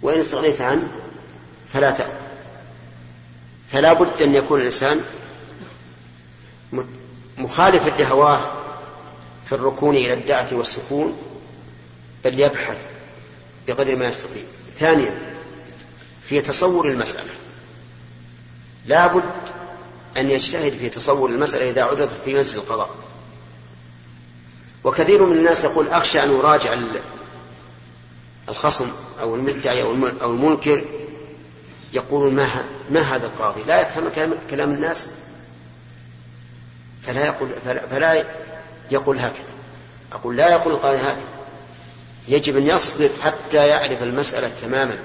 [0.01, 0.87] وإن استغنيت عنه
[1.73, 2.13] فلا تأكل.
[3.71, 5.01] فلا بد أن يكون الإنسان
[7.37, 8.39] مخالفا لهواه
[9.45, 11.17] في الركون إلى الدعة والسكون
[12.25, 12.87] بل يبحث
[13.67, 14.43] بقدر ما يستطيع.
[14.79, 15.17] ثانيا
[16.25, 17.29] في تصور المسألة.
[18.85, 19.23] لا بد
[20.17, 22.89] أن يجتهد في تصور المسألة إذا عرضت في منزل القضاء.
[24.83, 26.73] وكثير من الناس يقول أخشى أن أراجع
[28.49, 28.87] الخصم
[29.21, 29.83] أو المدعي
[30.21, 30.85] أو المنكر.
[31.93, 32.49] يقولون ما,
[32.91, 35.09] ما هذا القاضي؟ لا يفهم كلام الناس.
[37.01, 38.25] فلا يقول فلا, فلا
[38.91, 39.53] يقول هكذا.
[40.13, 41.32] أقول لا يقول القاضي هكذا.
[42.27, 44.99] يجب أن يصبر حتى يعرف المسألة تماما.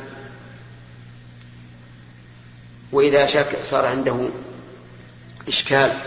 [2.93, 4.31] وإذا شك صار عنده
[5.49, 5.99] إشكال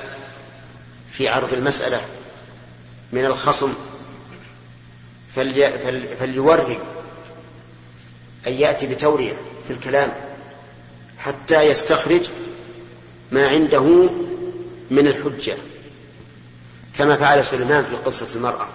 [1.11, 2.01] في عرض المسألة
[3.11, 3.73] من الخصم
[5.35, 6.79] فلي فل فليوري
[8.47, 9.33] أن يأتي بتورية
[9.67, 10.13] في الكلام
[11.17, 12.29] حتى يستخرج
[13.31, 14.09] ما عنده
[14.91, 15.57] من الحجة
[16.97, 18.67] كما فعل سليمان في قصة المرأة.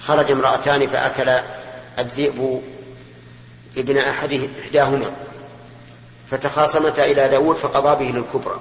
[0.00, 1.42] خرج امرأتان فأكل
[1.98, 2.62] الذئب
[3.76, 5.10] ابن أحد إحداهما
[6.30, 8.60] فتخاصمتا إلى داود فقضى به للكبرى.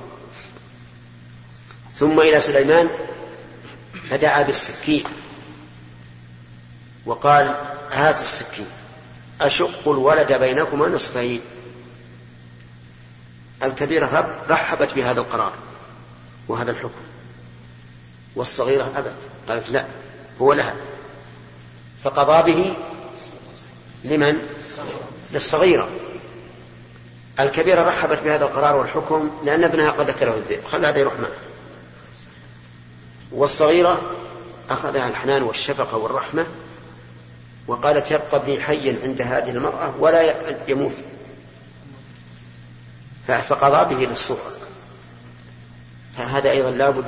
[1.95, 2.89] ثم إلى سليمان
[4.09, 5.03] فدعا بالسكين
[7.05, 7.55] وقال
[7.91, 8.67] هات السكين
[9.41, 11.41] أشق الولد بينكما نصفين.
[13.63, 15.53] الكبيرة رحبت بهذا القرار
[16.47, 17.01] وهذا الحكم
[18.35, 19.13] والصغيرة أبت
[19.49, 19.85] قالت لا
[20.41, 20.75] هو لها.
[22.09, 22.73] فقضى به
[24.03, 24.35] لمن؟
[25.31, 25.89] للصغيرة.
[27.39, 30.63] الكبيرة رحبت بهذا القرار والحكم لأن ابنها قد أكله الذئب.
[30.65, 31.31] خل هذا يروح معه.
[33.31, 34.01] والصغيرة
[34.69, 36.45] أخذها الحنان والشفقة والرحمة
[37.67, 40.35] وقالت يبقى ابني حيا عند هذه المرأة ولا
[40.67, 40.95] يموت.
[43.27, 44.55] فقضى به للصغرى
[46.17, 47.05] فهذا أيضا لابد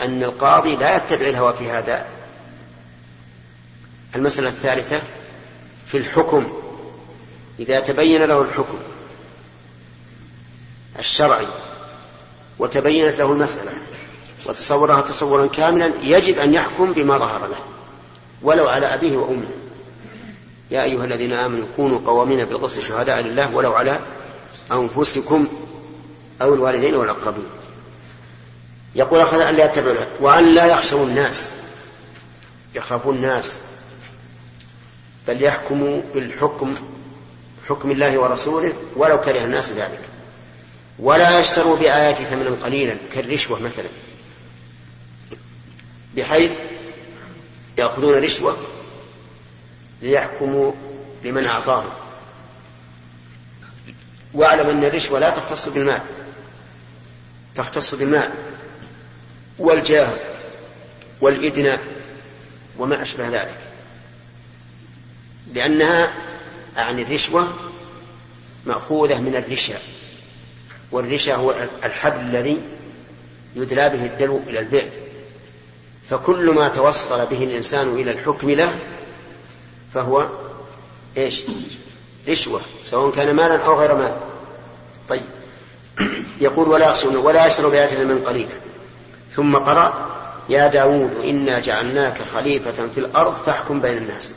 [0.00, 2.06] أن القاضي لا يتبع الهوى في هذا
[4.16, 5.02] المسألة الثالثة
[5.86, 6.52] في الحكم.
[7.58, 8.78] إذا تبين له الحكم
[10.98, 11.46] الشرعي
[12.58, 13.72] وتبينت له المسألة
[14.46, 17.58] وتصورها تصورا كاملا يجب أن يحكم بما ظهر له
[18.42, 19.48] ولو على أبيه وأمه.
[20.70, 24.00] يا أيها الذين آمنوا كونوا قوامين بالقسط شهداء لله ولو على
[24.72, 25.48] أنفسكم
[26.42, 27.46] أو الوالدين والأقربين.
[28.94, 31.48] يقول أخذ أن لا يتبعوا وأن لا يخشوا الناس
[32.74, 33.56] يخافون الناس.
[35.28, 36.74] بل يحكموا بالحكم
[37.68, 40.00] حكم الله ورسوله ولو كره الناس ذلك.
[40.98, 43.88] ولا يشتروا بآيات ثمنا قليلا كالرشوة مثلا.
[46.16, 46.52] بحيث
[47.78, 48.56] يأخذون رشوة
[50.02, 50.72] ليحكموا
[51.24, 51.90] لمن أعطاهم.
[54.34, 56.00] واعلم أن الرشوة لا تختص بالمال.
[57.54, 58.30] تختص بالمال.
[59.58, 60.08] والجاه
[61.20, 61.80] والإدناء
[62.78, 63.69] وما أشبه ذلك.
[65.54, 66.12] لأنها
[66.76, 67.48] عن الرشوة
[68.66, 69.78] مأخوذة من الرشا.
[70.92, 72.58] والرشا هو الحبل الذي
[73.56, 74.90] يدلى به الدلو إلى البئر.
[76.10, 78.78] فكل ما توصل به الإنسان إلى الحكم له
[79.94, 80.26] فهو
[81.16, 81.42] إيش؟
[82.28, 84.16] رشوة سواء كان مالا أو غير مال.
[85.08, 85.22] طيب.
[86.40, 88.54] يقول ولا يخشون ولا يشرب بآياتنا من قليلا
[89.32, 90.10] ثم قرأ
[90.48, 94.32] يا داود إنا جعلناك خليفة في الأرض فاحكم بين الناس.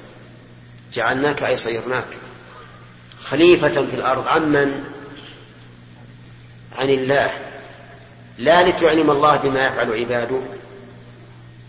[0.94, 2.08] جعلناك أي صيرناك.
[3.24, 4.84] خليفة في الأرض عمن
[6.78, 7.32] عن الله.
[8.38, 10.42] لا لتعلم الله بما يفعل عباده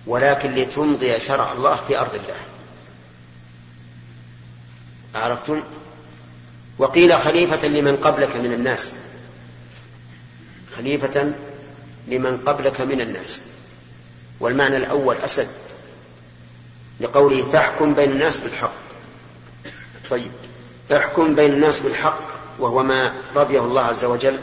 [0.07, 2.37] ولكن لتمضي شرع الله في أرض الله.
[5.15, 5.63] عرفتم؟
[6.79, 8.93] وقيل خليفة لمن قبلك من الناس.
[10.77, 11.35] خليفة
[12.09, 13.43] لمن قبلك من الناس.
[14.41, 15.49] والمعنى الأول أسد
[17.01, 18.84] لقوله فاحكم بين الناس بالحق.
[20.11, 20.33] طيب.
[20.93, 22.21] احكم بين الناس بالحق
[22.59, 24.40] وهو ما رضيه الله عز وجل.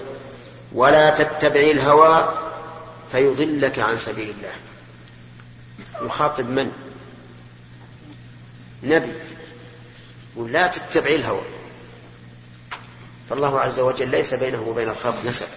[0.74, 2.38] ولا تتبع الهوى
[3.12, 4.54] فيضلك عن سبيل الله.
[6.06, 6.72] يخاطب من؟
[8.84, 9.14] نبي.
[10.36, 11.42] ولا تتبع الهوى.
[13.30, 15.48] فالله عز وجل ليس بينه وبين الخلق نسب.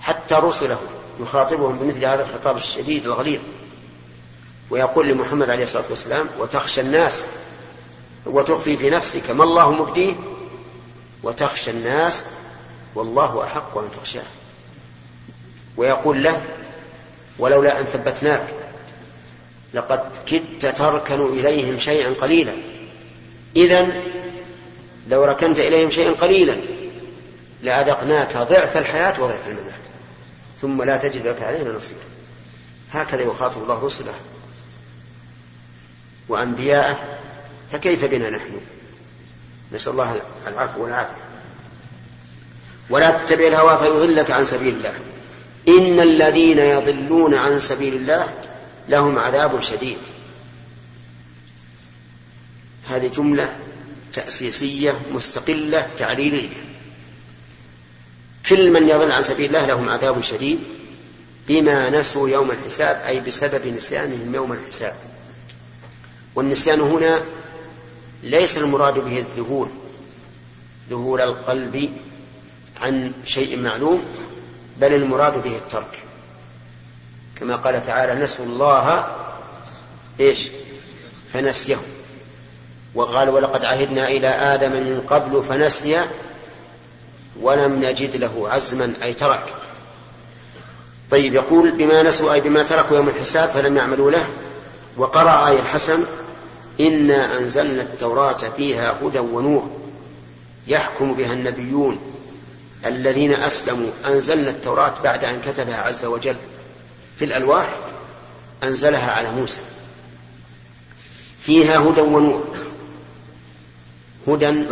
[0.00, 0.78] حتى رسله
[1.20, 3.40] يخاطبهم بمثل هذا الخطاب الشديد الغليظ.
[4.70, 7.22] ويقول لمحمد عليه الصلاة والسلام وتخشى الناس
[8.28, 10.14] وتخفي في نفسك ما الله مبديه
[11.22, 12.24] وتخشى الناس
[12.94, 14.22] والله أحق أن تخشاه.
[15.76, 16.42] ويقول له
[17.38, 18.54] ولولا أن ثبتناك
[19.74, 22.52] لقد كدت تركن إليهم شيئا قليلا.
[23.56, 24.02] اذا
[25.08, 26.56] لو ركنت إليهم شيئا قليلا
[27.62, 29.72] لأذقناك ضعف الحياة وضعف الممات.
[30.60, 32.00] ثم لا تجد لك علينا نصيرا.
[32.92, 34.14] هكذا يخاطب الله رسله.
[36.28, 37.17] وأنبياءه
[37.72, 38.60] فكيف بنا نحن؟
[39.72, 41.28] نسأل الله العفو والعافية.
[42.90, 44.94] ولا تتبع الهوى فيضلك عن سبيل الله.
[45.68, 48.28] إن الذين يضلون عن سبيل الله
[48.88, 49.98] لهم عذاب شديد.
[52.88, 53.56] هذه جملة
[54.12, 56.48] تأسيسية مستقلة تعليلية
[58.48, 60.58] كل من يضل عن سبيل الله لهم عذاب شديد
[61.48, 64.94] بما نسوا يوم الحساب أي بسبب نسيانهم يوم الحساب.
[66.34, 67.22] والنسيان هنا
[68.22, 69.68] ليس المراد به الذهول
[70.90, 71.92] ذهول القلب
[72.82, 74.04] عن شيء معلوم
[74.80, 76.02] بل المراد به الترك.
[77.36, 79.06] كما قال تعالى نسوا الله
[80.20, 80.48] إيش؟
[81.32, 81.82] فنسيهم
[82.94, 86.00] وقال ولقد عهدنا إلى آدم من قبل فنسي
[87.40, 89.54] ولم نجد له عزما أي ترك.
[91.10, 94.28] طيب يقول بما نسوا أي بما تركوا يوم الحساب فلم يعملوا له.
[94.96, 96.04] وقرأ آية الحسن
[96.80, 99.70] إنا أنزلنا التوراة فيها هدى ونور
[100.66, 101.98] يحكم بها النبيون
[102.86, 103.90] الذين أسلموا.
[104.06, 106.36] أنزلنا التوراة بعد أن كتبها عز وجل
[107.18, 107.68] في الألواح
[108.62, 109.60] أنزلها على موسى.
[111.42, 112.44] فيها هدى ونور
[114.28, 114.64] هدى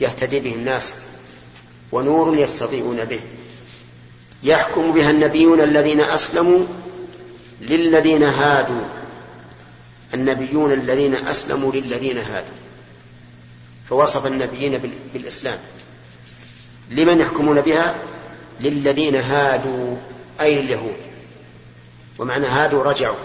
[0.00, 0.96] يهتدي به الناس
[1.92, 3.20] ونور يستضيئون به.
[4.42, 6.66] يحكم بها النبيون الذين أسلموا
[7.60, 8.99] للذين هادوا.
[10.14, 12.54] النبيون الذين أسلموا للذين هادوا.
[13.88, 14.80] فوصف النبيين
[15.14, 15.58] بالإسلام.
[16.90, 17.94] لمن يحكمون بها؟
[18.60, 19.96] للذين هادوا
[20.40, 20.96] أي لليهود
[22.18, 23.16] ومعنى هادوا رجعوا.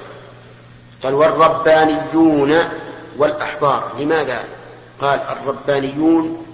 [1.04, 2.58] قال والربانيون
[3.18, 3.96] والأحبار.
[4.00, 4.44] لماذا؟
[5.02, 6.46] قال الربانيون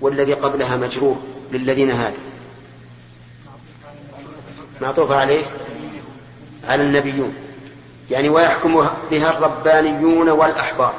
[0.00, 2.18] والذي قبلها مجرور للذين هادوا.
[4.80, 5.42] معطوف عليه؟
[6.64, 7.45] على النبيون.
[8.10, 10.94] يعني ويحكم بها الربانيون والأحبار.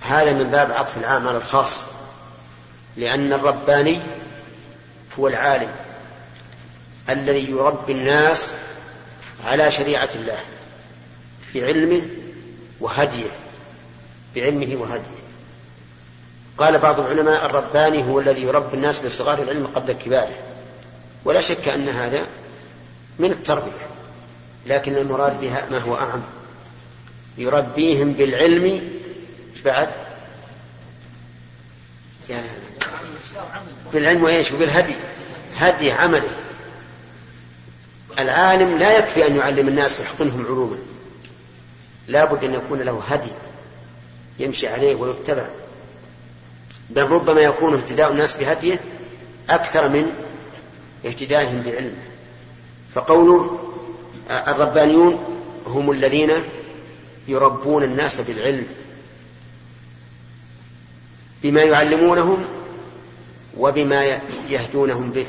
[0.00, 1.84] هذا من باب عطف العام على الخاص
[2.96, 4.00] لأن الرباني
[5.18, 5.70] هو العالم
[7.08, 8.52] الذي يربي الناس
[9.44, 10.38] على شريعة الله
[11.54, 12.02] بعلمه
[12.80, 13.30] وهديه
[14.36, 15.24] بعلمه وهديه.
[16.58, 20.34] قال بعض العلماء الرباني هو الذي يربي الناس بصغار العلم قبل كباره.
[21.24, 22.26] ولا شك أن هذا
[23.18, 23.86] من التربية.
[24.66, 26.22] لكن المراد بها ما هو أعم.
[27.38, 28.64] يربيهم بالعلم
[29.54, 29.88] إيش بعد؟
[32.30, 32.46] يعني
[33.92, 34.94] بالعلم وإيش؟ وبالهدي.
[35.56, 36.36] هدي عمله
[38.18, 40.78] العالم لا يكفي أن يعلم الناس يحقنهم علوما.
[42.08, 43.30] لا بد أن يكون له هدي
[44.38, 45.46] يمشي عليه ويتبع.
[46.90, 48.80] بل ربما يكون اهتداء الناس بهديه
[49.50, 50.12] أكثر من
[51.06, 52.02] اهتدائهم بعلمه
[52.94, 53.63] فقوله
[54.30, 55.18] الربانيون
[55.66, 56.32] هم الذين
[57.28, 58.66] يربون الناس بالعلم
[61.42, 62.44] بما يعلمونهم
[63.56, 65.26] وبما يهدونهم به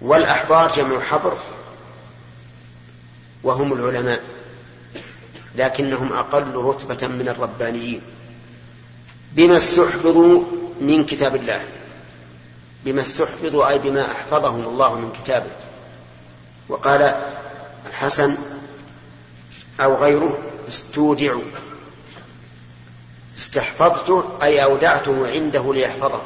[0.00, 1.38] والأحبار جمع حبر
[3.42, 4.20] وهم العلماء
[5.56, 8.00] لكنهم أقل رتبة من الربانيين.
[9.32, 10.42] بما استحفظوا
[10.80, 11.64] من كتاب الله
[12.84, 15.50] بما استحفظوا أي بما أحفظهم الله من كتابه.
[16.68, 17.14] وقال
[17.98, 18.36] الحسن
[19.80, 20.38] أو غيره
[20.68, 21.42] استودعوا
[23.36, 26.20] استحفظته أي أودعته عنده ليحفظه.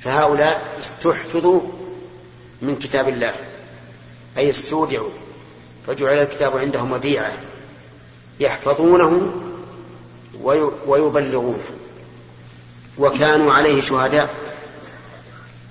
[0.00, 1.60] فهؤلاء استحفظوا
[2.62, 3.34] من كتاب الله
[4.36, 5.10] أي استودعوا.
[5.86, 7.32] فجعل الكتاب عندهم وديعة.
[8.40, 9.32] يحفظونه
[10.86, 11.64] ويبلغونه.
[12.98, 14.34] وكانوا عليه شهداء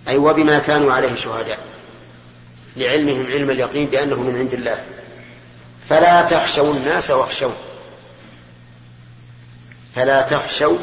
[0.08, 1.67] أي وبما كانوا عليه شهداء.
[2.78, 4.86] لعلمهم علم اليقين بأنه من عند الله.
[5.90, 7.52] فلا تخشوا الناس واخشوا
[9.96, 10.78] فلا تخشوا.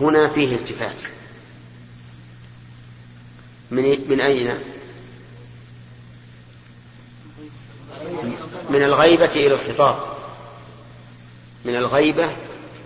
[0.00, 1.02] هنا فيه التفات.
[3.70, 4.54] من من أين؟
[8.70, 9.98] من الغيبة إلى الخطاب.
[11.64, 12.30] من الغيبة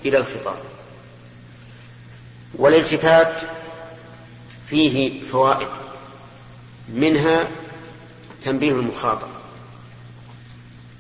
[0.04, 0.59] إلى الخطاب.
[2.54, 3.42] والالتفات
[4.66, 5.88] فيه فوائد.
[6.89, 7.49] منها
[8.43, 9.28] تنبيه المخاطب.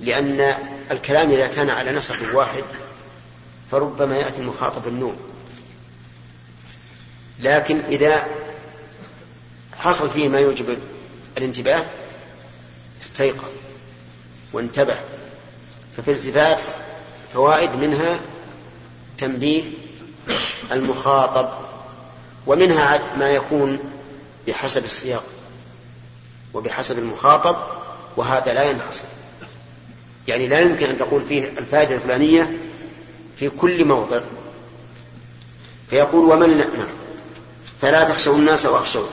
[0.00, 0.54] لأن
[0.90, 2.64] الكلام إذا كان على نسق واحد
[3.70, 5.16] فربما يأتي المخاطب النوم
[7.40, 8.26] لكن إذا
[9.78, 10.78] حصل فيه ما يوجب
[11.38, 11.84] الانتباه
[13.02, 13.48] استيقظ
[14.52, 14.96] وانتبه.
[15.96, 16.62] ففي الالتفات
[17.34, 18.20] فوائد منها
[19.18, 19.62] تنبيه
[20.72, 21.48] المخاطب
[22.46, 23.78] ومنها ما يكون
[24.46, 25.24] بحسب السياق.
[26.54, 27.56] وبحسب المخاطب
[28.16, 29.06] وهذا لا ينحصر.
[30.28, 32.58] يعني لا يمكن أن تقول فيه الفائدة الفلانية
[33.36, 34.20] في كل موضع.
[35.90, 36.88] فيقول ومن نعم
[37.80, 39.06] فلا تخشوا الناس وأخشوا.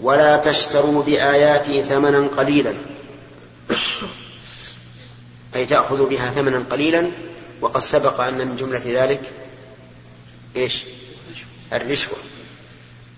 [0.00, 2.74] ولا تشتروا بآياتي ثمنا قليلا.
[5.56, 7.10] أي تأخذوا بها ثمنا قليلا.
[7.60, 9.20] وقد سبق أن من جملة ذلك
[10.56, 10.84] إيش؟
[11.72, 12.16] الرشوة.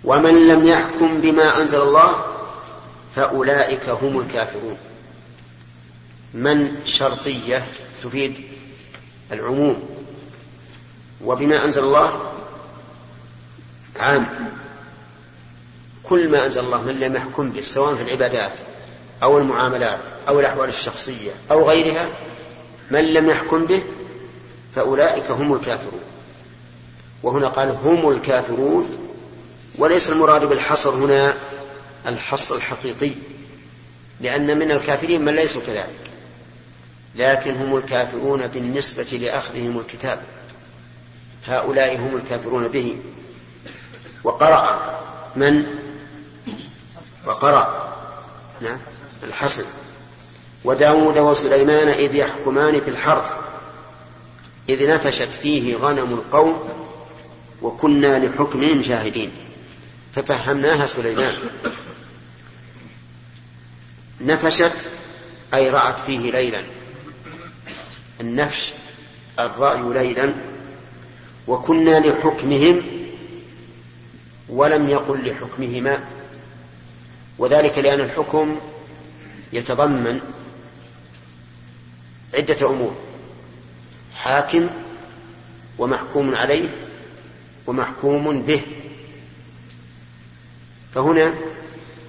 [0.04, 2.35] ومن لم يحكم بما أنزل الله
[3.16, 4.76] فأولئك هم الكافرون.
[6.34, 7.66] من شرطية
[8.02, 8.34] تفيد
[9.32, 9.88] العموم.
[11.24, 12.32] وبما أنزل الله
[13.96, 14.26] عام.
[16.02, 18.60] كل ما أنزل الله من لم يحكم به سواء في العبادات
[19.22, 22.08] أو المعاملات أو الأحوال الشخصية أو غيرها
[22.90, 23.82] من لم يحكم به
[24.74, 26.00] فأولئك هم الكافرون.
[27.22, 29.06] وهنا قال هم الكافرون
[29.78, 31.34] وليس المراد بالحصر هنا
[32.06, 33.12] الحصر الحقيقي
[34.20, 36.06] لأن من الكافرين من ليسوا كذلك
[37.16, 40.22] لكن هم الكافرون بالنسبة لأخذهم الكتاب.
[41.46, 42.96] هؤلاء هم الكافرون به.
[44.24, 44.80] وقرأ
[45.36, 45.66] من؟
[47.26, 47.92] وقرأ.
[48.60, 48.78] نعم
[49.24, 49.64] الحسن
[50.64, 53.36] وداود وسليمان إذ يحكمان في الحرث
[54.68, 56.68] إذ نفشت فيه غنم القوم
[57.62, 59.30] وكنا لحكمهم شاهدين.
[60.14, 61.34] ففهمناها سليمان.
[64.20, 64.88] نفشت
[65.54, 66.62] أي رأت فيه ليلا.
[68.20, 68.72] النفش
[69.38, 70.34] الرأي ليلا.
[71.48, 72.82] وكنا لحكمهم
[74.48, 76.04] ولم يقل لحكمهما.
[77.38, 78.60] وذلك لأن الحكم
[79.52, 80.20] يتضمن
[82.34, 82.96] عدة أمور.
[84.16, 84.70] حاكم
[85.78, 86.68] ومحكوم عليه
[87.66, 88.62] ومحكوم به.
[90.94, 91.34] فهنا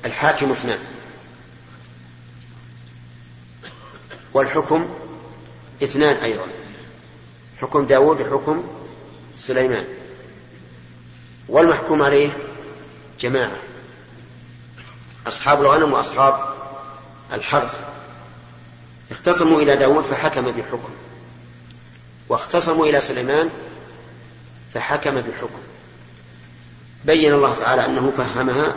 [0.06, 0.80] الحاكم اثنان.
[4.38, 4.90] والحكم
[5.84, 6.46] اثنان أيضا.
[7.62, 8.68] حكم داود وحكم
[9.38, 9.86] سليمان.
[11.50, 12.30] والمحكوم عليه
[13.20, 13.58] جماعة.
[15.28, 16.56] أصحاب الغنم وأصحاب
[17.34, 17.82] الحرث.
[19.12, 20.90] اختصموا إلى داود فحكم بحكم.
[22.30, 23.50] واختصموا إلى سليمان
[24.74, 25.60] فحكم بحكم.
[27.06, 28.76] بين الله تعالى أنه فهمها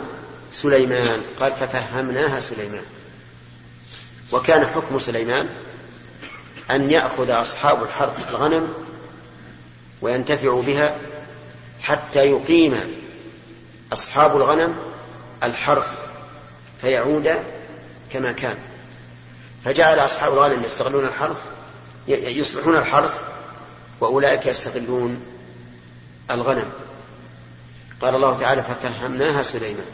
[0.51, 1.21] سليمان.
[1.39, 2.83] قال ففهمناها سليمان.
[4.31, 5.49] وكان حكم سليمان
[6.71, 8.73] أن يأخذ أصحاب الحرث الغنم
[10.01, 10.97] وينتفعوا بها
[11.81, 12.95] حتى يقيم
[13.93, 14.75] أصحاب الغنم
[15.43, 16.05] الحرث
[16.81, 17.43] فيعود
[18.11, 18.57] كما كان.
[19.65, 21.45] فجعل أصحاب الغنم يستغلون الحرث
[22.07, 23.21] يصلحون الحرث
[24.01, 25.25] وأولئك يستغلون
[26.31, 26.69] الغنم.
[28.01, 29.85] قال الله تعالى ففهمناها سليمان.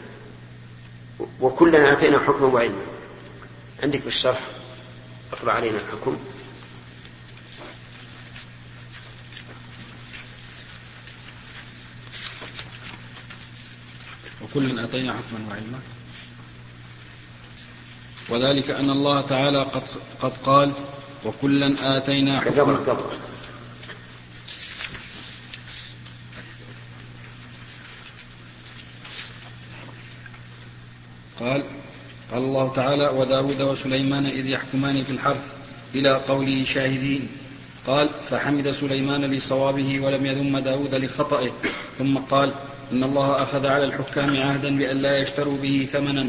[1.40, 2.97] وكلنا آتينا حكما وعلما.
[3.82, 4.40] عندك بالشرح؟
[5.32, 6.18] اقرأ علينا الحكم.
[14.42, 15.80] وكلا آتينا حكما وعلما.
[18.28, 19.82] وذلك أن الله تعالى قد,
[20.20, 20.72] قد قال
[21.24, 22.98] وكلا آتينا حكما.
[31.40, 31.77] قال
[32.32, 35.44] قال الله تعالى وداود وسليمان إذ يحكمان في الحرث
[35.94, 37.28] إلى قوله شاهدين.
[37.86, 41.50] قال فحمد سليمان لصوابه ولم يذم داود لخطئه.
[41.98, 42.52] ثم قال
[42.92, 46.26] إن الله أخذ على الحكام عهدا بأن لا يشتروا به ثمنا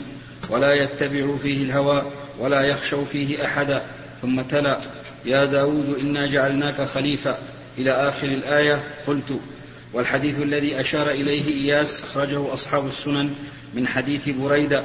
[0.49, 2.05] ولا يتبعوا فيه الهوى
[2.39, 3.81] ولا يخشوا فيه أحدا.
[4.21, 4.79] ثم تلا
[5.25, 7.37] يا داود إنا جعلناك خليفة.
[7.77, 9.39] إلى آخر الآية قلت
[9.93, 13.35] والحديث الذي أشار إليه إياس أخرجه أصحاب السنن
[13.73, 14.83] من حديث بريدة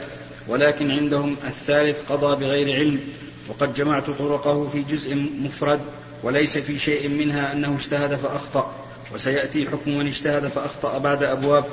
[0.49, 3.01] ولكن عندهم الثالث قضى بغير علم
[3.49, 5.81] وقد جمعت طرقه في جزء مفرد
[6.23, 8.73] وليس في شيء منها أنه اجتهد فأخطأ
[9.15, 11.65] وسيأتي حكم من اجتهد فأخطأ بعد أبواب.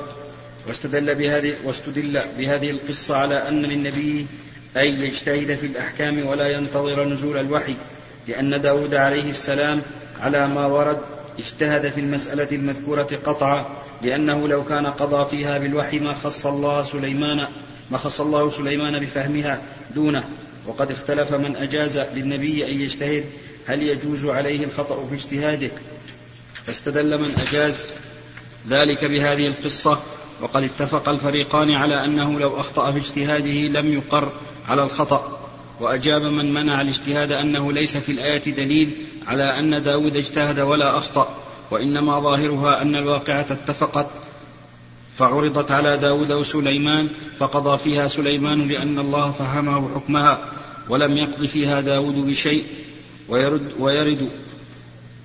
[0.67, 4.27] واستدل بهذه واستدل بهذه القصة على أن للنبي
[4.77, 7.75] أن يجتهد في الأحكام ولا ينتظر نزول الوحي
[8.27, 9.81] لأن داود عليه السلام
[10.19, 10.97] على ما ورد
[11.39, 13.65] اجتهد في المسألة المذكورة قطعا
[14.01, 17.47] لأنه لو كان قضى فيها بالوحي ما خص الله سليمان
[17.91, 19.61] ما خص الله سليمان بفهمها
[19.95, 20.23] دونه.
[20.67, 23.25] وقد اختلف من أجاز للنبي أن يجتهد
[23.67, 25.71] هل يجوز عليه الخطأ في اجتهاده؟
[26.67, 27.85] فاستدل من أجاز
[28.69, 29.99] ذلك بهذه القصة.
[30.41, 34.31] وقد اتفق الفريقان على أنه لو أخطأ في اجتهاده لم يقر
[34.67, 35.49] على الخطأ.
[35.79, 38.91] وأجاب من منع الاجتهاد أنه ليس في الآية دليل
[39.27, 41.37] على أن داود اجتهد ولا أخطأ.
[41.71, 44.07] وإنما ظاهرها أن الواقعة اتفقت.
[45.21, 47.07] فعرضت على داود وسليمان
[47.39, 50.51] فقضى فيها سليمان لأن الله فهمه حكمها
[50.89, 52.63] ولم يقض فيها داود بشيء
[53.29, 54.29] ويرد, ويرد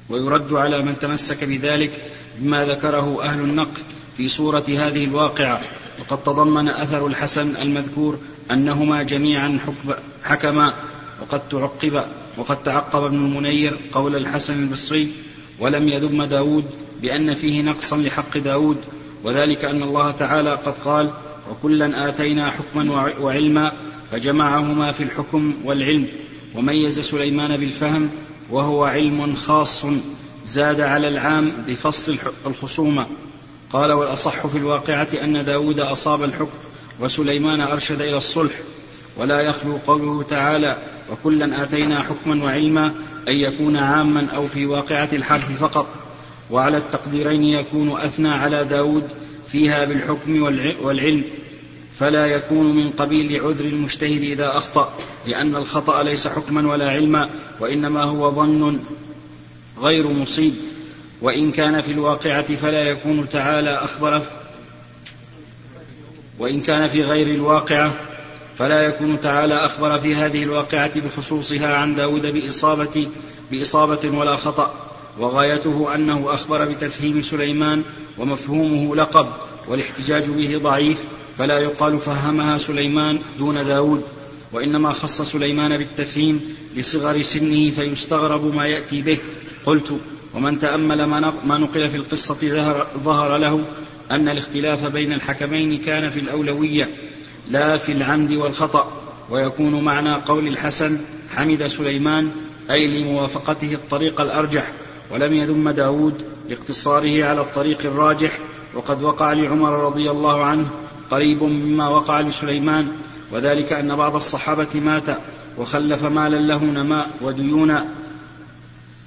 [0.08, 1.90] ويرد على من تمسك بذلك
[2.38, 3.80] بما ذكره أهل النقل
[4.16, 5.60] في صورة هذه الواقعة.
[6.00, 8.18] وقد تضمن أثر الحسن المذكور
[8.50, 9.58] أنهما جميعا
[10.24, 10.74] حكما
[11.20, 12.04] وقد تعقب
[12.36, 15.12] وقد تعقب ابن المنير قول الحسن البصري
[15.58, 16.64] ولم يذم داود
[17.02, 18.76] بأن فيه نقصا لحق داود
[19.24, 21.10] وذلك أن الله تعالى قد قال
[21.50, 23.72] وكلا آتينا حكما وعلما
[24.10, 26.06] فجمعهما في الحكم والعلم
[26.54, 28.10] وميز سليمان بالفهم
[28.50, 29.86] وهو علم خاص
[30.46, 33.06] زاد على العام بفصل الخصومة
[33.72, 36.58] قال والأصح في الواقعة أن داود أصاب الحكم
[37.00, 38.52] وسليمان أرشد إلى الصلح
[39.16, 40.76] ولا يخلو قوله تعالى
[41.12, 42.94] وكلا آتينا حكما وعلما
[43.28, 45.86] أن يكون عاما أو في واقعة الحرف فقط
[46.50, 49.08] وعلى التقديرين يكون أثنى على داود
[49.48, 50.42] فيها بالحكم
[50.82, 51.24] والعلم
[51.98, 54.92] فلا يكون من قبيل عذر المجتهد إذا أخطأ
[55.26, 57.30] لأن الخطأ ليس حكما ولا علما
[57.60, 58.78] وإنما هو ظن
[59.80, 60.54] غير مصيب.
[61.22, 64.22] وإن كان في الواقعة فلا يكون تعالى أخبر
[66.38, 67.94] وإن كان في غير الواقعة
[68.58, 73.08] فلا يكون تعالى أخبر في هذه الواقعة بخصوصها عن داود بإصابة,
[73.50, 74.74] بإصابة ولا خطأ.
[75.18, 77.82] وغايته أنه أخبر بتفهيم سليمان
[78.18, 79.28] ومفهومه لقب
[79.68, 81.04] والاحتجاج به ضعيف
[81.38, 84.02] فلا يقال فهمها سليمان دون داود
[84.52, 89.18] وإنما خص سليمان بالتفهيم لصغر سنه فيستغرب ما يأتي به.
[89.66, 90.00] قلت
[90.34, 91.04] ومن تأمل
[91.44, 92.36] ما نقل في القصة
[93.04, 93.64] ظهر له
[94.10, 96.88] أن الاختلاف بين الحكمين كان في الأولوية
[97.50, 100.98] لا في العمد والخطأ ويكون معنى قول الحسن
[101.36, 102.30] حمد سليمان
[102.70, 104.72] أي لموافقته الطريق الأرجح.
[105.10, 108.38] ولم يذم داود لاقتصاره على الطريق الراجح
[108.74, 110.68] وقد وقع لعمر رضي الله عنه
[111.10, 112.88] قريب مما وقع لسليمان
[113.32, 115.18] وذلك أن بعض الصحابة مات
[115.58, 117.86] وخلف مالا له نماء وديونا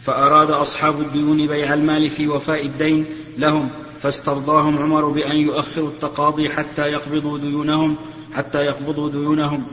[0.04, 3.06] فأراد أصحاب الديون بيع المال في وفاء الدين
[3.38, 3.70] لهم
[4.02, 7.95] فاسترضاهم عمر بأن يؤخروا التقاضي حتى يقبضوا ديونهم
[8.36, 9.64] حتى يقبضوا ديونهم.